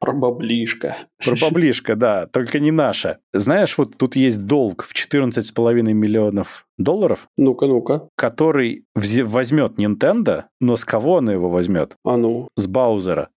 [0.00, 0.96] про баблишко.
[1.24, 3.18] Про баблишко, да, только не наше.
[3.32, 7.28] Знаешь, вот тут есть долг в 14,5 миллионов долларов.
[7.36, 8.08] Ну-ка, ну-ка.
[8.16, 11.96] Который возьмет Nintendo, но с кого он его возьмет?
[12.04, 12.48] А ну?
[12.56, 13.30] С Баузера.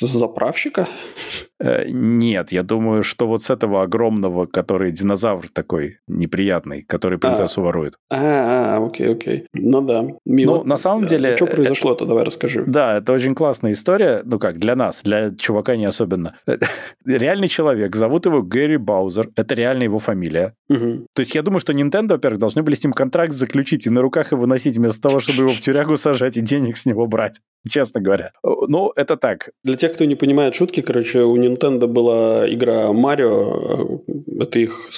[0.00, 0.88] Заправщика?
[1.60, 7.60] Э, нет, я думаю, что вот с этого огромного, который динозавр такой неприятный, который принцессу
[7.60, 7.64] а.
[7.64, 7.94] ворует.
[8.10, 9.46] А, а, окей, окей.
[9.52, 10.06] Ну да.
[10.24, 10.58] Мило.
[10.58, 11.36] Ну, на самом деле...
[11.36, 12.64] Что произошло-то, давай расскажи.
[12.66, 14.22] Да, это очень классная история.
[14.24, 16.36] Ну как, для нас, для чувака не особенно.
[17.04, 20.54] Реальный человек, зовут его Гэри Баузер, это реально его фамилия.
[20.68, 21.06] Угу.
[21.14, 24.00] То есть я думаю, что Nintendo, во-первых, должны были с ним контракт заключить и на
[24.00, 27.40] руках его носить вместо того, чтобы его в тюрягу сажать и денег с него брать
[27.68, 28.32] честно говоря.
[28.42, 29.50] Ну, это так.
[29.64, 34.90] Для тех, кто не понимает шутки, короче, у Nintendo была игра Марио, э, это их,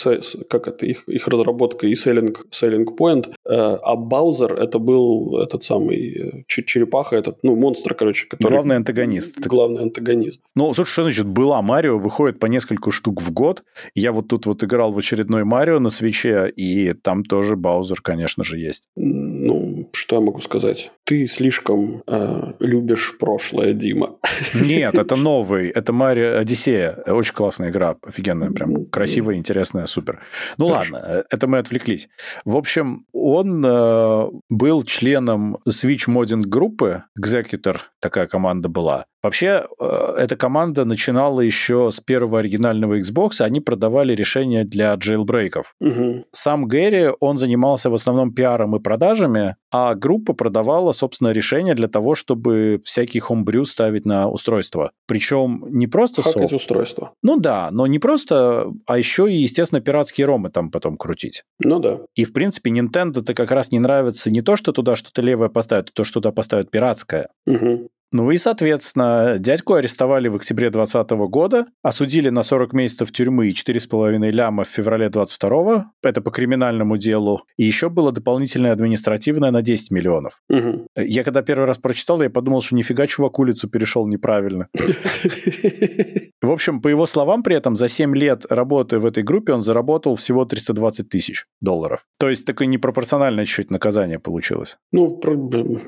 [0.48, 5.64] как это, их, их разработка и selling, selling point, э, а Баузер это был этот
[5.64, 8.52] самый э, черепаха, этот, ну, монстр, короче, который...
[8.52, 9.46] Главный антагонист.
[9.46, 10.40] Главный антагонист.
[10.54, 13.62] Ну, слушай, что значит была Марио, выходит по несколько штук в год.
[13.94, 18.44] Я вот тут вот играл в очередной Марио на свече, и там тоже Баузер, конечно
[18.44, 18.88] же, есть.
[18.96, 20.92] Ну, что я могу сказать?
[21.12, 22.02] Ты слишком
[22.58, 24.16] любишь прошлое, Дима.
[24.54, 25.68] Нет, это новый.
[25.68, 26.92] Это Марио Одиссея.
[27.06, 27.96] Очень классная игра.
[28.02, 28.50] Офигенная.
[28.50, 30.20] Прям красивая, интересная, супер.
[30.56, 30.94] Ну Хорошо.
[30.94, 32.08] ладно, э, это мы отвлеклись.
[32.46, 37.02] В общем, он э, был членом Switch Modding группы.
[37.20, 39.04] Executor такая команда была.
[39.22, 45.74] Вообще, э, эта команда начинала еще с первого оригинального Xbox, они продавали решения для джейлбрейков.
[45.80, 46.24] Угу.
[46.32, 51.88] Сам Гэри, он занимался в основном пиаром и продажами, а группа продавала, собственно, решения для
[51.88, 54.90] того, чтобы всякий хомбрю ставить на устройство.
[55.06, 56.54] Причем не просто Хакать софт.
[56.54, 57.12] устройство.
[57.22, 61.44] Ну да, но не просто, а еще и, естественно, пиратские ромы там потом крутить.
[61.62, 62.00] Ну да.
[62.14, 65.90] И, в принципе, Nintendo-то как раз не нравится не то, что туда что-то левое поставят,
[65.90, 67.28] а то, что туда поставят пиратское.
[67.46, 67.88] Угу.
[68.12, 73.52] Ну и, соответственно, дядьку арестовали в октябре 2020 года, осудили на 40 месяцев тюрьмы и
[73.52, 79.62] 4,5 ляма в феврале 22 это по криминальному делу, и еще было дополнительное административное на
[79.62, 80.40] 10 миллионов.
[80.50, 80.88] Угу.
[80.96, 84.68] Я когда первый раз прочитал, я подумал, что нифига чувак улицу перешел неправильно.
[86.42, 89.62] В общем, по его словам, при этом за 7 лет работы в этой группе он
[89.62, 92.04] заработал всего 320 тысяч долларов.
[92.18, 94.76] То есть такое непропорциональное чуть-чуть наказание получилось.
[94.90, 95.20] Ну,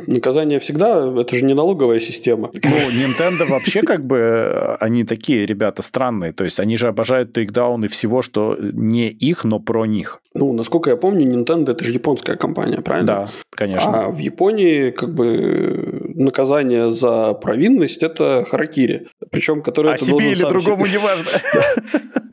[0.06, 2.50] наказание всегда, это же не налоговая система система.
[2.62, 6.32] Ну, Nintendo вообще как бы, э, они такие ребята странные.
[6.32, 10.20] То есть, они же обожают тейкдауны всего, что не их, но про них.
[10.34, 13.06] Ну, насколько я помню, Nintendo это же японская компания, правильно?
[13.06, 14.06] Да, конечно.
[14.06, 19.06] А в Японии как бы наказание за провинность это харакири.
[19.30, 21.30] Причем, который а себе или другому не важно.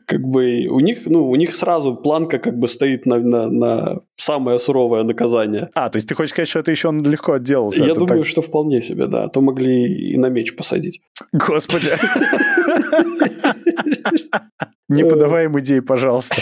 [0.06, 4.00] Как бы у них, ну, у них сразу планка как бы стоит на, на, на
[4.22, 5.70] самое суровое наказание.
[5.74, 7.84] А, то есть ты хочешь сказать, что это еще он легко отделался?
[7.84, 8.26] Я думаю, так...
[8.26, 9.24] что вполне себе, да.
[9.24, 11.00] А то могли и на меч посадить.
[11.32, 11.90] Господи.
[14.88, 16.36] Не подавай им идеи, пожалуйста.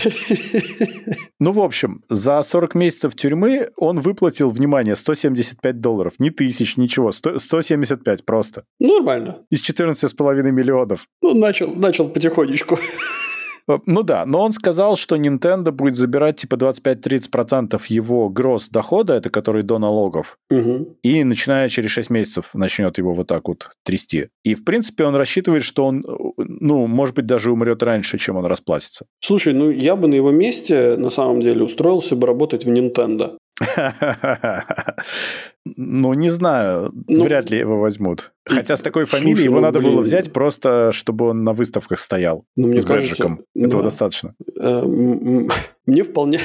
[1.39, 6.15] Ну, в общем, за 40 месяцев тюрьмы он выплатил, внимание, 175 долларов.
[6.19, 7.13] Не тысяч, ничего.
[7.13, 8.65] 100, 175 просто.
[8.81, 9.39] Нормально.
[9.51, 11.07] Из 14,5 миллионов.
[11.23, 12.79] Ну, начал, начал потихонечку.
[13.71, 19.15] Э, ну да, но он сказал, что Nintendo будет забирать типа 25-30% его гроз дохода,
[19.15, 20.97] это который до налогов, угу.
[21.03, 24.29] и начиная через 6 месяцев начнет его вот так вот трясти.
[24.45, 26.05] И в принципе он рассчитывает, что он,
[26.37, 29.07] ну, может быть, даже умрет раньше, чем он расплатится.
[29.21, 33.37] Слушай, ну я бы на его месте на самом деле устроился бы работать в Nintendo.
[35.65, 38.33] Ну, не знаю, ну, вряд ли его возьмут.
[38.47, 39.93] Хотя с такой фамилией слушай, его ну, надо блин.
[39.93, 43.45] было взять просто, чтобы он на выставках стоял ну, мне с кажется, бэджиком.
[43.55, 43.91] Этого да.
[43.91, 44.35] достаточно.
[44.59, 44.83] Э,
[45.87, 46.41] мне вполне,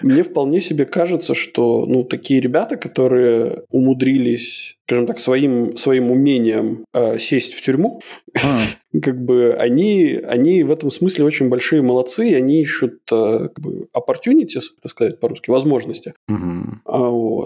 [0.00, 6.84] мне вполне себе кажется, что ну, такие ребята, которые умудрились, скажем так, своим, своим умением
[6.94, 8.00] э, сесть в тюрьму.
[9.02, 13.60] Как бы они, они в этом смысле очень большие молодцы, и они ищут э, как
[13.60, 16.80] бы opportunities, так сказать по-русски, возможности, угу.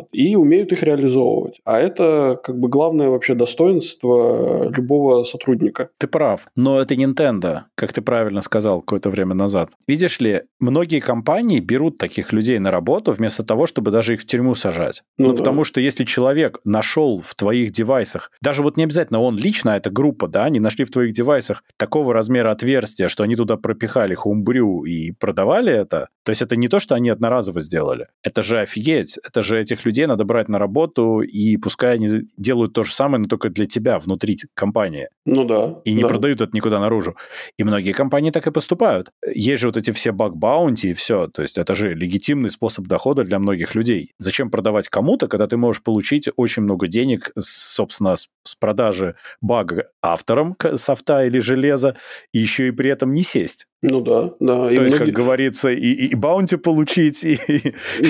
[0.00, 1.60] Вот, и умеют их реализовывать.
[1.64, 5.90] А это как бы главное вообще достоинство любого сотрудника.
[5.98, 9.70] Ты прав, но это Nintendo, как ты правильно сказал какое-то время назад.
[9.86, 14.26] Видишь ли, многие компании берут таких людей на работу вместо того, чтобы даже их в
[14.26, 15.02] тюрьму сажать.
[15.18, 15.38] Ну, ну да.
[15.38, 19.76] потому что если человек нашел в твоих девайсах, даже вот не обязательно он лично, а
[19.76, 24.14] это группа, да, они нашли в твоих девайсах такого размера отверстия, что они туда пропихали
[24.14, 28.06] хумбрю и продавали это, то есть это не то, что они одноразово сделали.
[28.22, 29.18] Это же офигеть.
[29.18, 33.22] Это же этих людей надо брать на работу, и пускай они делают то же самое,
[33.22, 35.08] но только для тебя внутри компании.
[35.24, 35.80] Ну да.
[35.84, 36.08] И не да.
[36.08, 37.16] продают это никуда наружу.
[37.58, 39.10] И многие компании так и поступают.
[39.26, 41.26] Есть же вот эти все баг-баунти и все.
[41.26, 44.12] То есть это же легитимный способ дохода для многих людей.
[44.18, 49.90] Зачем продавать кому-то, когда ты можешь получить очень много денег, собственно, с, с продажи бага
[50.02, 51.96] авторам софта или железа,
[52.32, 53.66] и еще и при этом не сесть?
[53.82, 54.70] Ну да, да.
[54.70, 54.84] И То многие...
[54.84, 57.38] есть, как говорится, и, и баунти получить, и...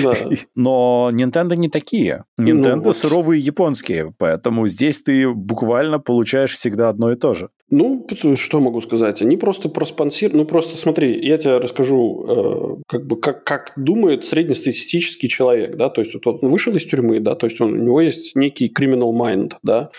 [0.03, 0.13] Да.
[0.55, 2.25] Но Nintendo не такие.
[2.39, 2.95] Nintendo ну, вот.
[2.95, 7.49] суровые японские, поэтому здесь ты буквально получаешь всегда одно и то же.
[7.71, 8.05] Ну,
[8.35, 9.21] что могу сказать?
[9.21, 10.41] Они просто проспонсировали...
[10.41, 15.89] Ну, просто смотри, я тебе расскажу, э, как бы, как, как думает среднестатистический человек, да,
[15.89, 18.71] то есть вот он вышел из тюрьмы, да, то есть он, у него есть некий
[18.77, 19.89] criminal mind, да,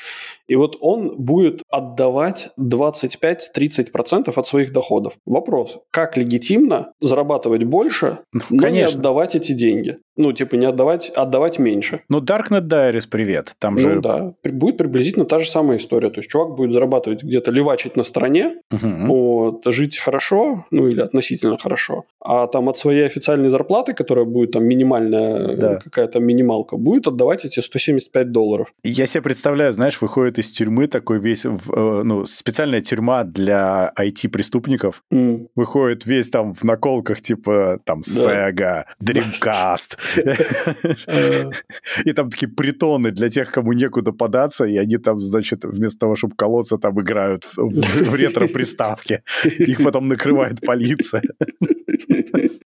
[0.53, 5.15] и вот он будет отдавать 25-30% от своих доходов.
[5.25, 8.77] Вопрос, как легитимно зарабатывать больше, ну, но Конечно.
[8.77, 9.97] не отдавать эти деньги?
[10.17, 12.03] Ну, типа не отдавать, отдавать меньше.
[12.11, 13.55] Ну, Darknet Diaries, привет.
[13.59, 14.01] Там ну, же...
[14.03, 14.35] да.
[14.45, 16.11] Будет приблизительно та же самая история.
[16.11, 18.89] То есть, чувак будет зарабатывать где-то, левачить на стороне, угу.
[19.07, 24.53] вот, жить хорошо, ну, или относительно хорошо, а там от своей официальной зарплаты, которая будет
[24.53, 25.79] там минимальная, да.
[25.79, 28.73] какая-то минималка, будет отдавать эти 175 долларов.
[28.85, 31.51] Я себе представляю, знаешь, выходит из тюрьмы такой весь, э,
[32.05, 35.03] ну, специальная тюрьма для IT-преступников.
[35.13, 35.47] Mm.
[35.55, 39.99] Выходит весь там в наколках, типа, там, Sega, Dreamcast.
[42.05, 46.17] И там такие притоны для тех, кому некуда податься, и они там, значит, вместо того,
[46.17, 49.23] чтобы колоться, там играют в ретро-приставке.
[49.59, 51.23] Их потом накрывает полиция.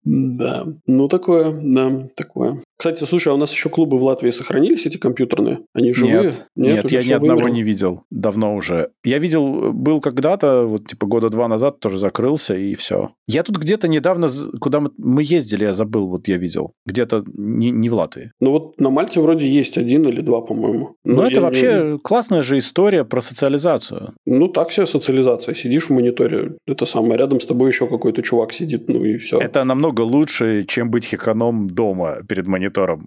[0.04, 2.63] Да, ну такое, да, такое.
[2.76, 5.60] Кстати, слушай, а у нас еще клубы в Латвии сохранились, эти компьютерные?
[5.72, 6.24] Они живые?
[6.24, 7.54] Нет, нет, нет я ни одного вымерли?
[7.54, 8.02] не видел.
[8.10, 8.90] Давно уже.
[9.04, 13.12] Я видел, был когда-то, вот типа года два назад тоже закрылся, и все.
[13.28, 14.28] Я тут где-то недавно,
[14.60, 16.72] куда мы, мы ездили, я забыл, вот я видел.
[16.84, 18.32] Где-то не, не в Латвии.
[18.40, 20.96] Ну вот на Мальте вроде есть один или два, по-моему.
[21.04, 21.98] Ну это вообще не...
[21.98, 24.14] классная же история про социализацию.
[24.26, 25.54] Ну так себе социализация.
[25.54, 29.38] Сидишь в мониторе, это самое, рядом с тобой еще какой-то чувак сидит, ну и все.
[29.38, 33.06] Это намного лучше, чем быть хиканом дома перед монитором монитором.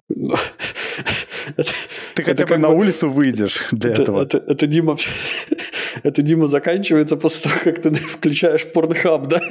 [2.14, 4.22] Ты хотя бы на улицу выйдешь для этого.
[4.22, 4.96] Это Дима...
[6.04, 9.40] Это Дима заканчивается после того, как ты включаешь порнхаб, да?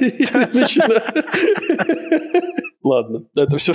[2.82, 3.74] Ладно, это все.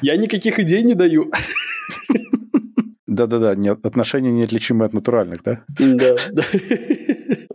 [0.00, 1.30] Я никаких идей не даю.
[3.16, 5.64] Да-да-да, отношения неотличимы от натуральных, да?
[5.78, 6.16] Да.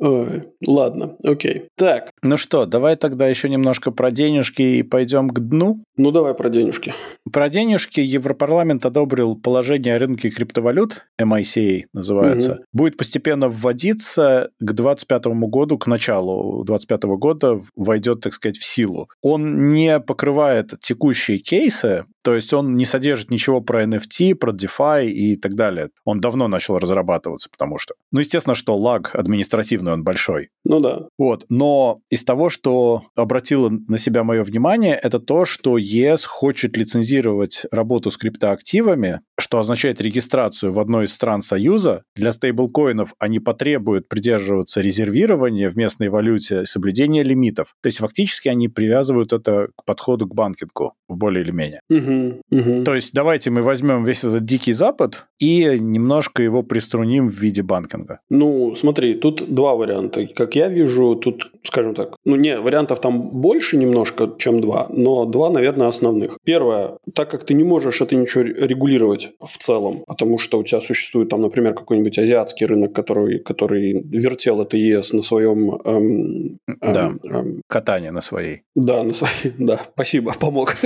[0.01, 1.67] Ой, ладно, окей.
[1.77, 2.09] Так.
[2.23, 5.83] Ну что, давай тогда еще немножко про денежки и пойдем к дну.
[5.95, 6.95] Ну, давай про денежки.
[7.31, 12.53] Про денежки Европарламент одобрил положение о рынке криптовалют, MICA называется.
[12.53, 12.63] Угу.
[12.73, 19.07] Будет постепенно вводиться к 2025 году, к началу 2025 года войдет, так сказать, в силу.
[19.21, 25.09] Он не покрывает текущие кейсы, то есть он не содержит ничего про NFT, про DeFi
[25.09, 25.89] и так далее.
[26.05, 27.95] Он давно начал разрабатываться, потому что...
[28.11, 30.49] Ну, естественно, что лаг административный, он большой.
[30.63, 31.07] Ну да.
[31.17, 31.45] Вот.
[31.49, 37.65] Но из того, что обратило на себя мое внимание, это то, что ЕС хочет лицензировать
[37.71, 42.03] работу с криптоактивами, что означает регистрацию в одной из стран Союза.
[42.15, 47.75] Для стейблкоинов они потребуют придерживаться резервирования в местной валюте, соблюдения лимитов.
[47.81, 51.81] То есть фактически они привязывают это к подходу к банкингу, в более или менее.
[51.89, 52.83] Угу, угу.
[52.83, 57.63] То есть давайте мы возьмем весь этот дикий запад и немножко его приструним в виде
[57.63, 58.19] банкинга.
[58.29, 60.27] Ну, смотри, тут два варианта.
[60.27, 65.25] Как я вижу, тут, скажем так, ну не, вариантов там больше немножко, чем два, но
[65.25, 66.37] два, наверное, основных.
[66.45, 70.79] Первое, так как ты не можешь это ничего регулировать в целом, потому что у тебя
[70.79, 75.71] существует там, например, какой-нибудь азиатский рынок, который, который вертел это ЕС на своем...
[75.85, 78.61] Эм, эм, да, эм, катание на своей.
[78.75, 80.75] Да, на своей, да, спасибо, помог.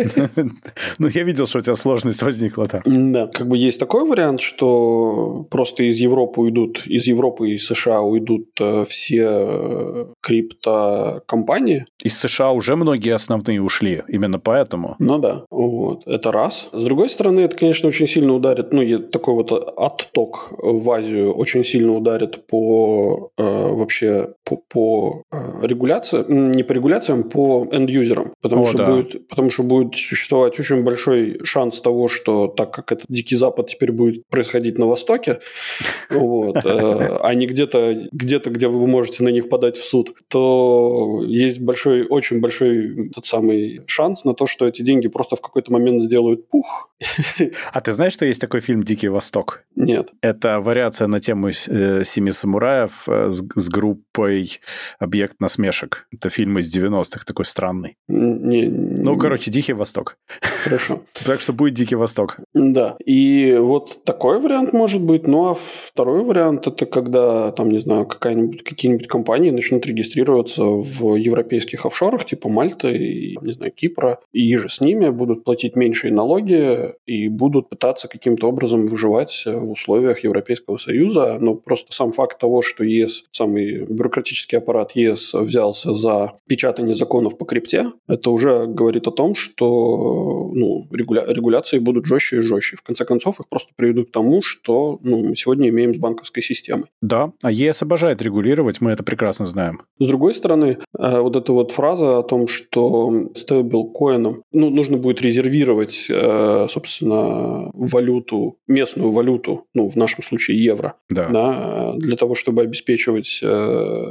[0.99, 2.81] Ну, я видел, что у тебя сложность возникла там.
[2.85, 8.01] Да, как бы есть такой вариант, что просто из Европы уйдут, из Европы и США
[8.01, 11.85] уйдут э, все э, криптокомпании.
[12.05, 14.95] Из США уже многие основные ушли, именно поэтому.
[14.99, 16.69] Ну да, вот, это раз.
[16.71, 21.65] С другой стороны, это, конечно, очень сильно ударит, ну, такой вот отток в Азию очень
[21.65, 28.63] сильно ударит по э, вообще по, по э, регуляции, не по регуляциям, по энд-юзерам, потому,
[28.63, 28.85] О, что да.
[28.85, 33.69] будет, потому что будет существовать очень большой шанс того, что так как этот Дикий Запад
[33.69, 35.39] теперь будет происходить на Востоке,
[36.11, 41.23] вот, э, а не где-то, где-то, где вы можете на них подать в суд, то
[41.25, 45.71] есть большой, очень большой тот самый шанс на то, что эти деньги просто в какой-то
[45.71, 46.91] момент сделают пух.
[47.73, 49.63] А ты знаешь, что есть такой фильм «Дикий Восток»?
[49.75, 50.09] Нет.
[50.21, 54.59] Это вариация на тему э, «Семи самураев» э, с, с группой
[54.99, 56.07] «Объект насмешек».
[56.11, 57.97] Это фильм из 90-х, такой странный.
[58.07, 60.17] Не, ну, короче, «Дикий Восток».
[60.63, 61.01] Хорошо.
[61.25, 62.37] Так что будет Дикий Восток.
[62.53, 62.97] Да.
[63.03, 65.27] И вот такой вариант может быть.
[65.27, 71.15] Ну, а второй вариант– это когда, там, не знаю, какая-нибудь, какие-нибудь компании начнут регистрироваться в
[71.15, 76.13] европейских офшорах, типа Мальты и, не знаю, Кипра, и же с ними будут платить меньшие
[76.13, 81.37] налоги, и будут пытаться каким-то образом выживать в условиях Европейского Союза.
[81.39, 87.37] Но просто сам факт того, что ЕС, самый бюрократический аппарат ЕС взялся за печатание законов
[87.37, 91.25] по крипте, это уже говорит о том, что ну, регуля...
[91.27, 92.77] регуляции будут жестче и жестче.
[92.77, 96.43] В конце концов, их просто приведут к тому, что ну, мы сегодня имеем с банковской
[96.43, 96.85] системой.
[97.01, 99.81] Да, а ЕС обожает регулировать, мы это прекрасно знаем.
[99.99, 105.21] С другой стороны, э, вот эта вот фраза о том, что стейблкоином ну, нужно будет
[105.21, 111.29] резервировать, э, собственно, валюту, местную валюту, ну, в нашем случае евро, да.
[111.29, 113.45] Да, для того, чтобы обеспечивать э,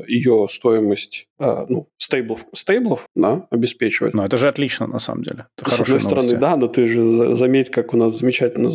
[0.09, 4.15] ее стоимость, ну, стейблов, стейблов, да, обеспечивать.
[4.15, 5.47] Ну, это же отлично, на самом деле.
[5.61, 6.37] Это С одной стороны, новости.
[6.37, 8.71] да, но ты же заметь, как у нас замечательно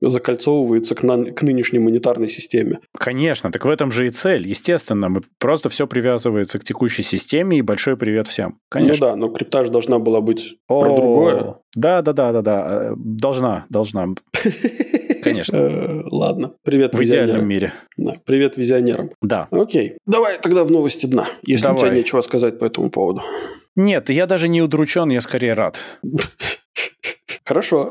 [0.00, 2.78] закольцовывается к, на, к нынешней монетарной системе.
[2.98, 4.48] Конечно, так в этом же и цель.
[4.48, 8.58] Естественно, мы просто все привязывается к текущей системе, и большой привет всем.
[8.70, 9.06] Конечно.
[9.06, 11.56] Ну да, но крипта же должна была быть О, про другое.
[11.74, 12.92] Да, да, да, да, да.
[12.96, 14.08] Должна, должна.
[15.22, 15.56] Конечно.
[15.56, 16.54] Э, ладно.
[16.62, 17.72] Привет В идеальном мире.
[17.96, 18.16] Да.
[18.24, 19.10] Привет визионерам.
[19.22, 19.48] Да.
[19.50, 19.98] Окей.
[20.06, 23.22] Давай тогда в новости дна, если у тебя нечего сказать по этому поводу.
[23.76, 25.80] Нет, я даже не удручен, я скорее рад.
[27.44, 27.90] Хорошо.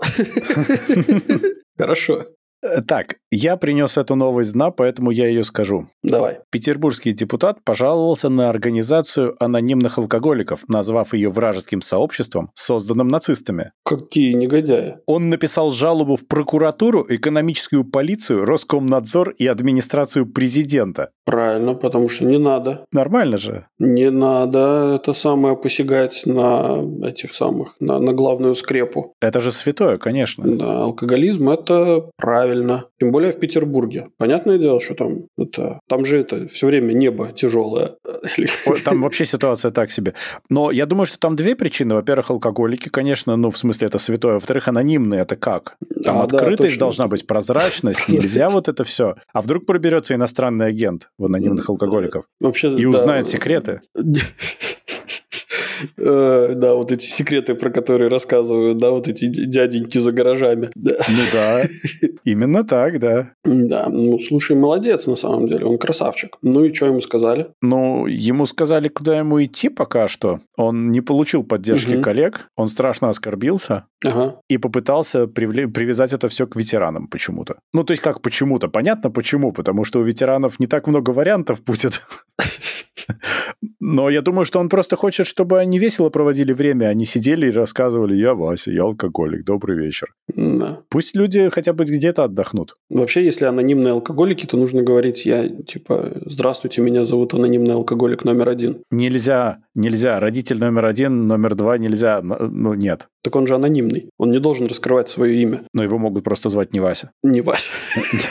[1.78, 2.28] Хорошо.
[2.64, 5.88] Э, так, я принес эту новость дна, поэтому я ее скажу.
[6.02, 6.40] Давай.
[6.50, 13.72] Петербургский депутат пожаловался на организацию анонимных алкоголиков, назвав ее вражеским сообществом, созданным нацистами.
[13.84, 14.96] Какие негодяи.
[15.06, 21.10] Он написал жалобу в прокуратуру, экономическую полицию, Роскомнадзор и администрацию президента.
[21.26, 22.86] Правильно, потому что не надо.
[22.92, 23.66] Нормально же.
[23.80, 29.14] Не надо это самое посягать на этих самых, на, на главную скрепу.
[29.22, 30.44] Это же святое, конечно.
[30.46, 32.86] Да, алкоголизм это правильно.
[33.00, 34.08] Тем более в Петербурге.
[34.18, 37.96] Понятное дело, что там это, там же это все время небо тяжелое.
[38.84, 40.14] Там вообще ситуация так себе.
[40.50, 41.96] Но я думаю, что там две причины.
[41.96, 44.34] Во-первых, алкоголики, конечно, ну, в смысле, это святое.
[44.34, 45.78] Во-вторых, анонимные, это как?
[46.04, 49.16] Там а, открытость да, должна быть, прозрачность, нельзя вот это все.
[49.32, 53.82] А вдруг проберется иностранный агент в анонимных алкоголиков Вообще, и узнает секреты?
[55.98, 60.70] Э, да, вот эти секреты, про которые рассказывают, да, вот эти дяденьки за гаражами.
[60.76, 61.64] Ну да,
[62.24, 63.32] именно так, да.
[63.44, 66.38] Да, ну, слушай, молодец на самом деле, он красавчик.
[66.42, 67.48] Ну и что ему сказали?
[67.62, 70.40] Ну, ему сказали, куда ему идти пока что.
[70.58, 73.86] Он не получил поддержки коллег, он страшно оскорбился
[74.50, 77.56] и попытался привязать это все к ветеранам почему-то.
[77.74, 78.68] Ну, то есть как почему-то?
[78.68, 82.02] Понятно почему, потому что у ветеранов не так много вариантов будет.
[83.80, 87.52] Но я думаю, что он просто хочет, чтобы они весело проводили время, они сидели и
[87.52, 90.14] рассказывали, я Вася, я алкоголик, добрый вечер.
[90.36, 90.80] Да.
[90.90, 92.76] Пусть люди хотя бы где-то отдохнут.
[92.90, 98.50] Вообще, если анонимные алкоголики, то нужно говорить, я типа, здравствуйте, меня зовут анонимный алкоголик номер
[98.50, 98.78] один.
[98.92, 100.20] Нельзя, нельзя.
[100.20, 102.22] Родитель номер один, номер два нельзя.
[102.22, 103.08] Ну, нет.
[103.24, 104.10] Так он же анонимный.
[104.18, 105.64] Он не должен раскрывать свое имя.
[105.74, 107.12] Но его могут просто звать не Вася.
[107.24, 107.72] Не Вася.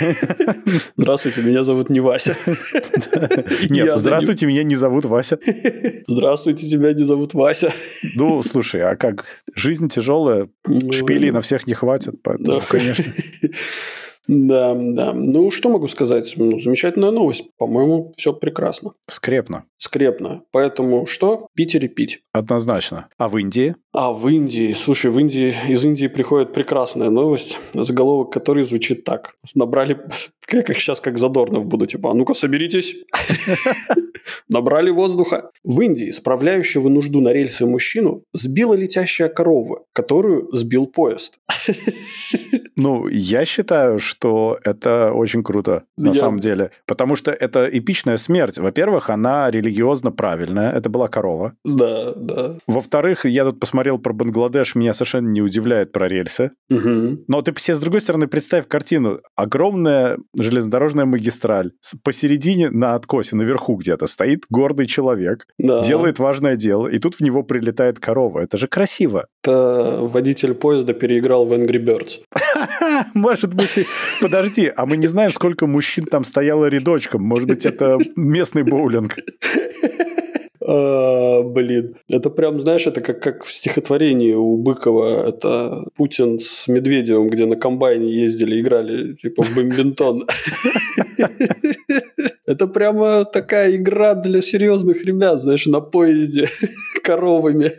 [0.97, 2.37] Здравствуйте, меня зовут не Вася.
[3.71, 5.39] Нет, здравствуйте, меня не зовут Вася.
[6.07, 7.73] Здравствуйте, тебя не зовут Вася.
[8.17, 9.25] Ну, слушай, а как?
[9.55, 13.05] Жизнь тяжелая, ну, шпилей на всех не хватит, поэтому, конечно.
[14.29, 15.13] Да, да.
[15.13, 16.35] Ну, что могу сказать?
[16.37, 17.45] Ну, замечательная новость.
[17.59, 18.93] По-моему, все прекрасно.
[19.09, 19.65] Скрепно.
[19.79, 20.43] Скрепно.
[20.53, 21.49] Поэтому что?
[21.55, 22.21] Пить или пить?
[22.33, 23.09] Однозначно.
[23.19, 23.75] А в Индии?
[23.93, 29.35] А в Индии, слушай, в Индии, из Индии приходит прекрасная новость, заголовок которой звучит так.
[29.55, 29.95] Набрали,
[30.47, 32.95] как, как сейчас, как Задорнов буду, типа, а ну-ка соберитесь.
[34.49, 35.51] Набрали воздуха.
[35.65, 41.39] В Индии справляющего нужду на рельсы мужчину сбила летящая корова, которую сбил поезд.
[42.77, 44.12] Ну, я считаю, что
[44.65, 46.15] это очень круто, на я...
[46.15, 46.71] самом деле.
[46.87, 48.59] Потому что это эпичная смерть.
[48.59, 50.73] Во-первых, она религиозно правильная.
[50.73, 51.55] Это была корова.
[51.65, 52.57] Да, да.
[52.67, 56.53] Во-вторых, я тут посмотрел про Бангладеш, меня совершенно не удивляет про рельсы.
[56.71, 57.25] Угу.
[57.29, 59.21] Но ты все с другой стороны представь картину.
[59.37, 61.73] Огромная железнодорожная магистраль.
[62.03, 65.83] Посередине на откосе, наверху где-то, стоит гордый человек, да.
[65.83, 68.41] делает важное дело, и тут в него прилетает корова.
[68.41, 69.27] Это же красиво.
[69.43, 72.21] Это водитель поезда переиграл в Angry Birds.
[73.15, 73.87] Может быть,
[74.21, 77.23] подожди, а мы не знаем, сколько мужчин там стояло рядочком.
[77.23, 79.17] Может быть, это местный боулинг.
[80.67, 86.69] А, блин, это прям, знаешь, это как, как в стихотворении у Быкова, это Путин с
[86.69, 90.27] Медведевым, где на комбайне ездили, играли, типа, в бомбинтон.
[92.47, 96.49] Это прямо такая игра для серьезных ребят, знаешь, на поезде
[97.03, 97.73] коровами.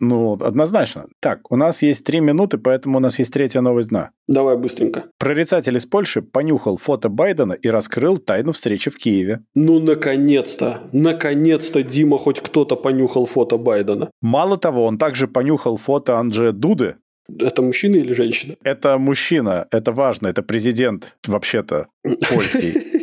[0.00, 1.06] Ну, однозначно.
[1.20, 4.10] Так, у нас есть три минуты, поэтому у нас есть третья новость дна.
[4.28, 5.04] Давай быстренько.
[5.18, 9.40] Прорицатель из Польши понюхал фото Байдена и раскрыл тайну встречи в Киеве.
[9.54, 10.82] Ну, наконец-то!
[10.92, 14.10] Наконец-то, Дима, хоть кто-то понюхал фото Байдена.
[14.22, 16.94] Мало того, он также понюхал фото Анджея Дуды,
[17.38, 18.54] Это мужчина или женщина?
[18.64, 21.86] Это мужчина, это важно, это президент вообще-то
[22.28, 22.74] польский.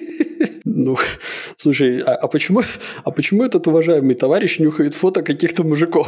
[0.80, 0.96] Ну,
[1.58, 2.62] слушай, а, а, почему,
[3.04, 6.08] а почему этот уважаемый товарищ нюхает фото каких-то мужиков?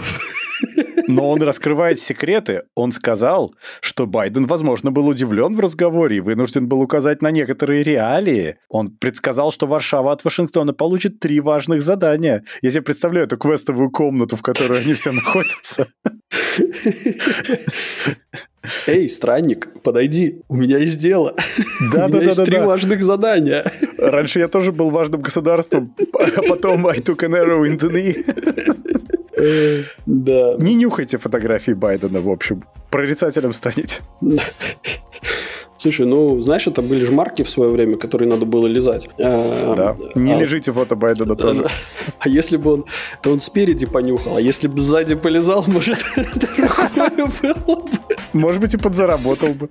[1.08, 2.64] Но он раскрывает секреты.
[2.76, 7.84] Он сказал, что Байден, возможно, был удивлен в разговоре и вынужден был указать на некоторые
[7.84, 8.58] реалии.
[8.70, 12.44] Он предсказал, что Варшава от Вашингтона получит три важных задания.
[12.62, 15.88] Я себе представляю эту квестовую комнату, в которой они все находятся.
[18.88, 21.34] Эй, странник, подойди, у меня есть дело.
[21.94, 22.66] Да, у да, меня да, есть да, три да.
[22.66, 23.66] важных задания.
[23.98, 28.99] Раньше я тоже был важным государством, а потом I took an arrow in the knee.
[30.06, 30.56] Да.
[30.60, 32.64] Не нюхайте фотографии Байдена, в общем.
[32.90, 34.00] Прорицателем станете.
[35.80, 39.08] Слушай, ну, знаешь, это были же марки в свое время, которые надо было лизать.
[39.18, 39.96] А, да.
[40.14, 41.68] Не а, лежите фото Байдена тоже.
[42.20, 42.86] А если бы он...
[43.22, 45.98] То он спереди понюхал, а если бы сзади полезал, может.
[48.34, 49.70] Может быть, и подзаработал бы.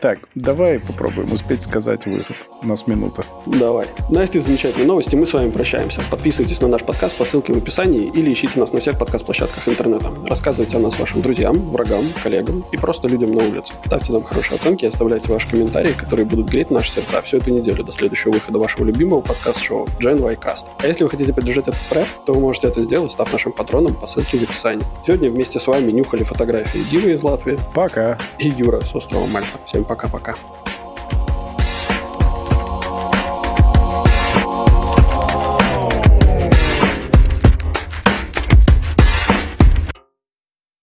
[0.00, 2.36] Так, давай попробуем успеть сказать выход.
[2.62, 3.22] У нас минута.
[3.44, 3.84] Давай.
[4.08, 6.00] На этой замечательной новости мы с вами прощаемся.
[6.10, 10.10] Подписывайтесь на наш подкаст по ссылке в описании или ищите нас на всех подкаст-площадках интернета.
[10.26, 13.74] Рассказывайте о нас вашим друзьям, врагам, коллегам и просто людям на улице.
[13.84, 17.50] Ставьте нам хорошие оценки и оставляйте ваши комментарии, которые будут греть наши сердца всю эту
[17.50, 20.64] неделю до следующего выхода вашего любимого подкаст-шоу Gen Y Cast.
[20.78, 23.94] А если вы хотите поддержать этот проект, то вы можете это сделать, став нашим патроном
[23.94, 24.86] по ссылке в описании.
[25.06, 27.58] Сегодня вместе с вами нюхали фотографии Димы из Латвии.
[27.74, 28.16] Пока.
[28.38, 29.58] И Юра с острова Мальта.
[29.64, 30.36] Всем пока-пока.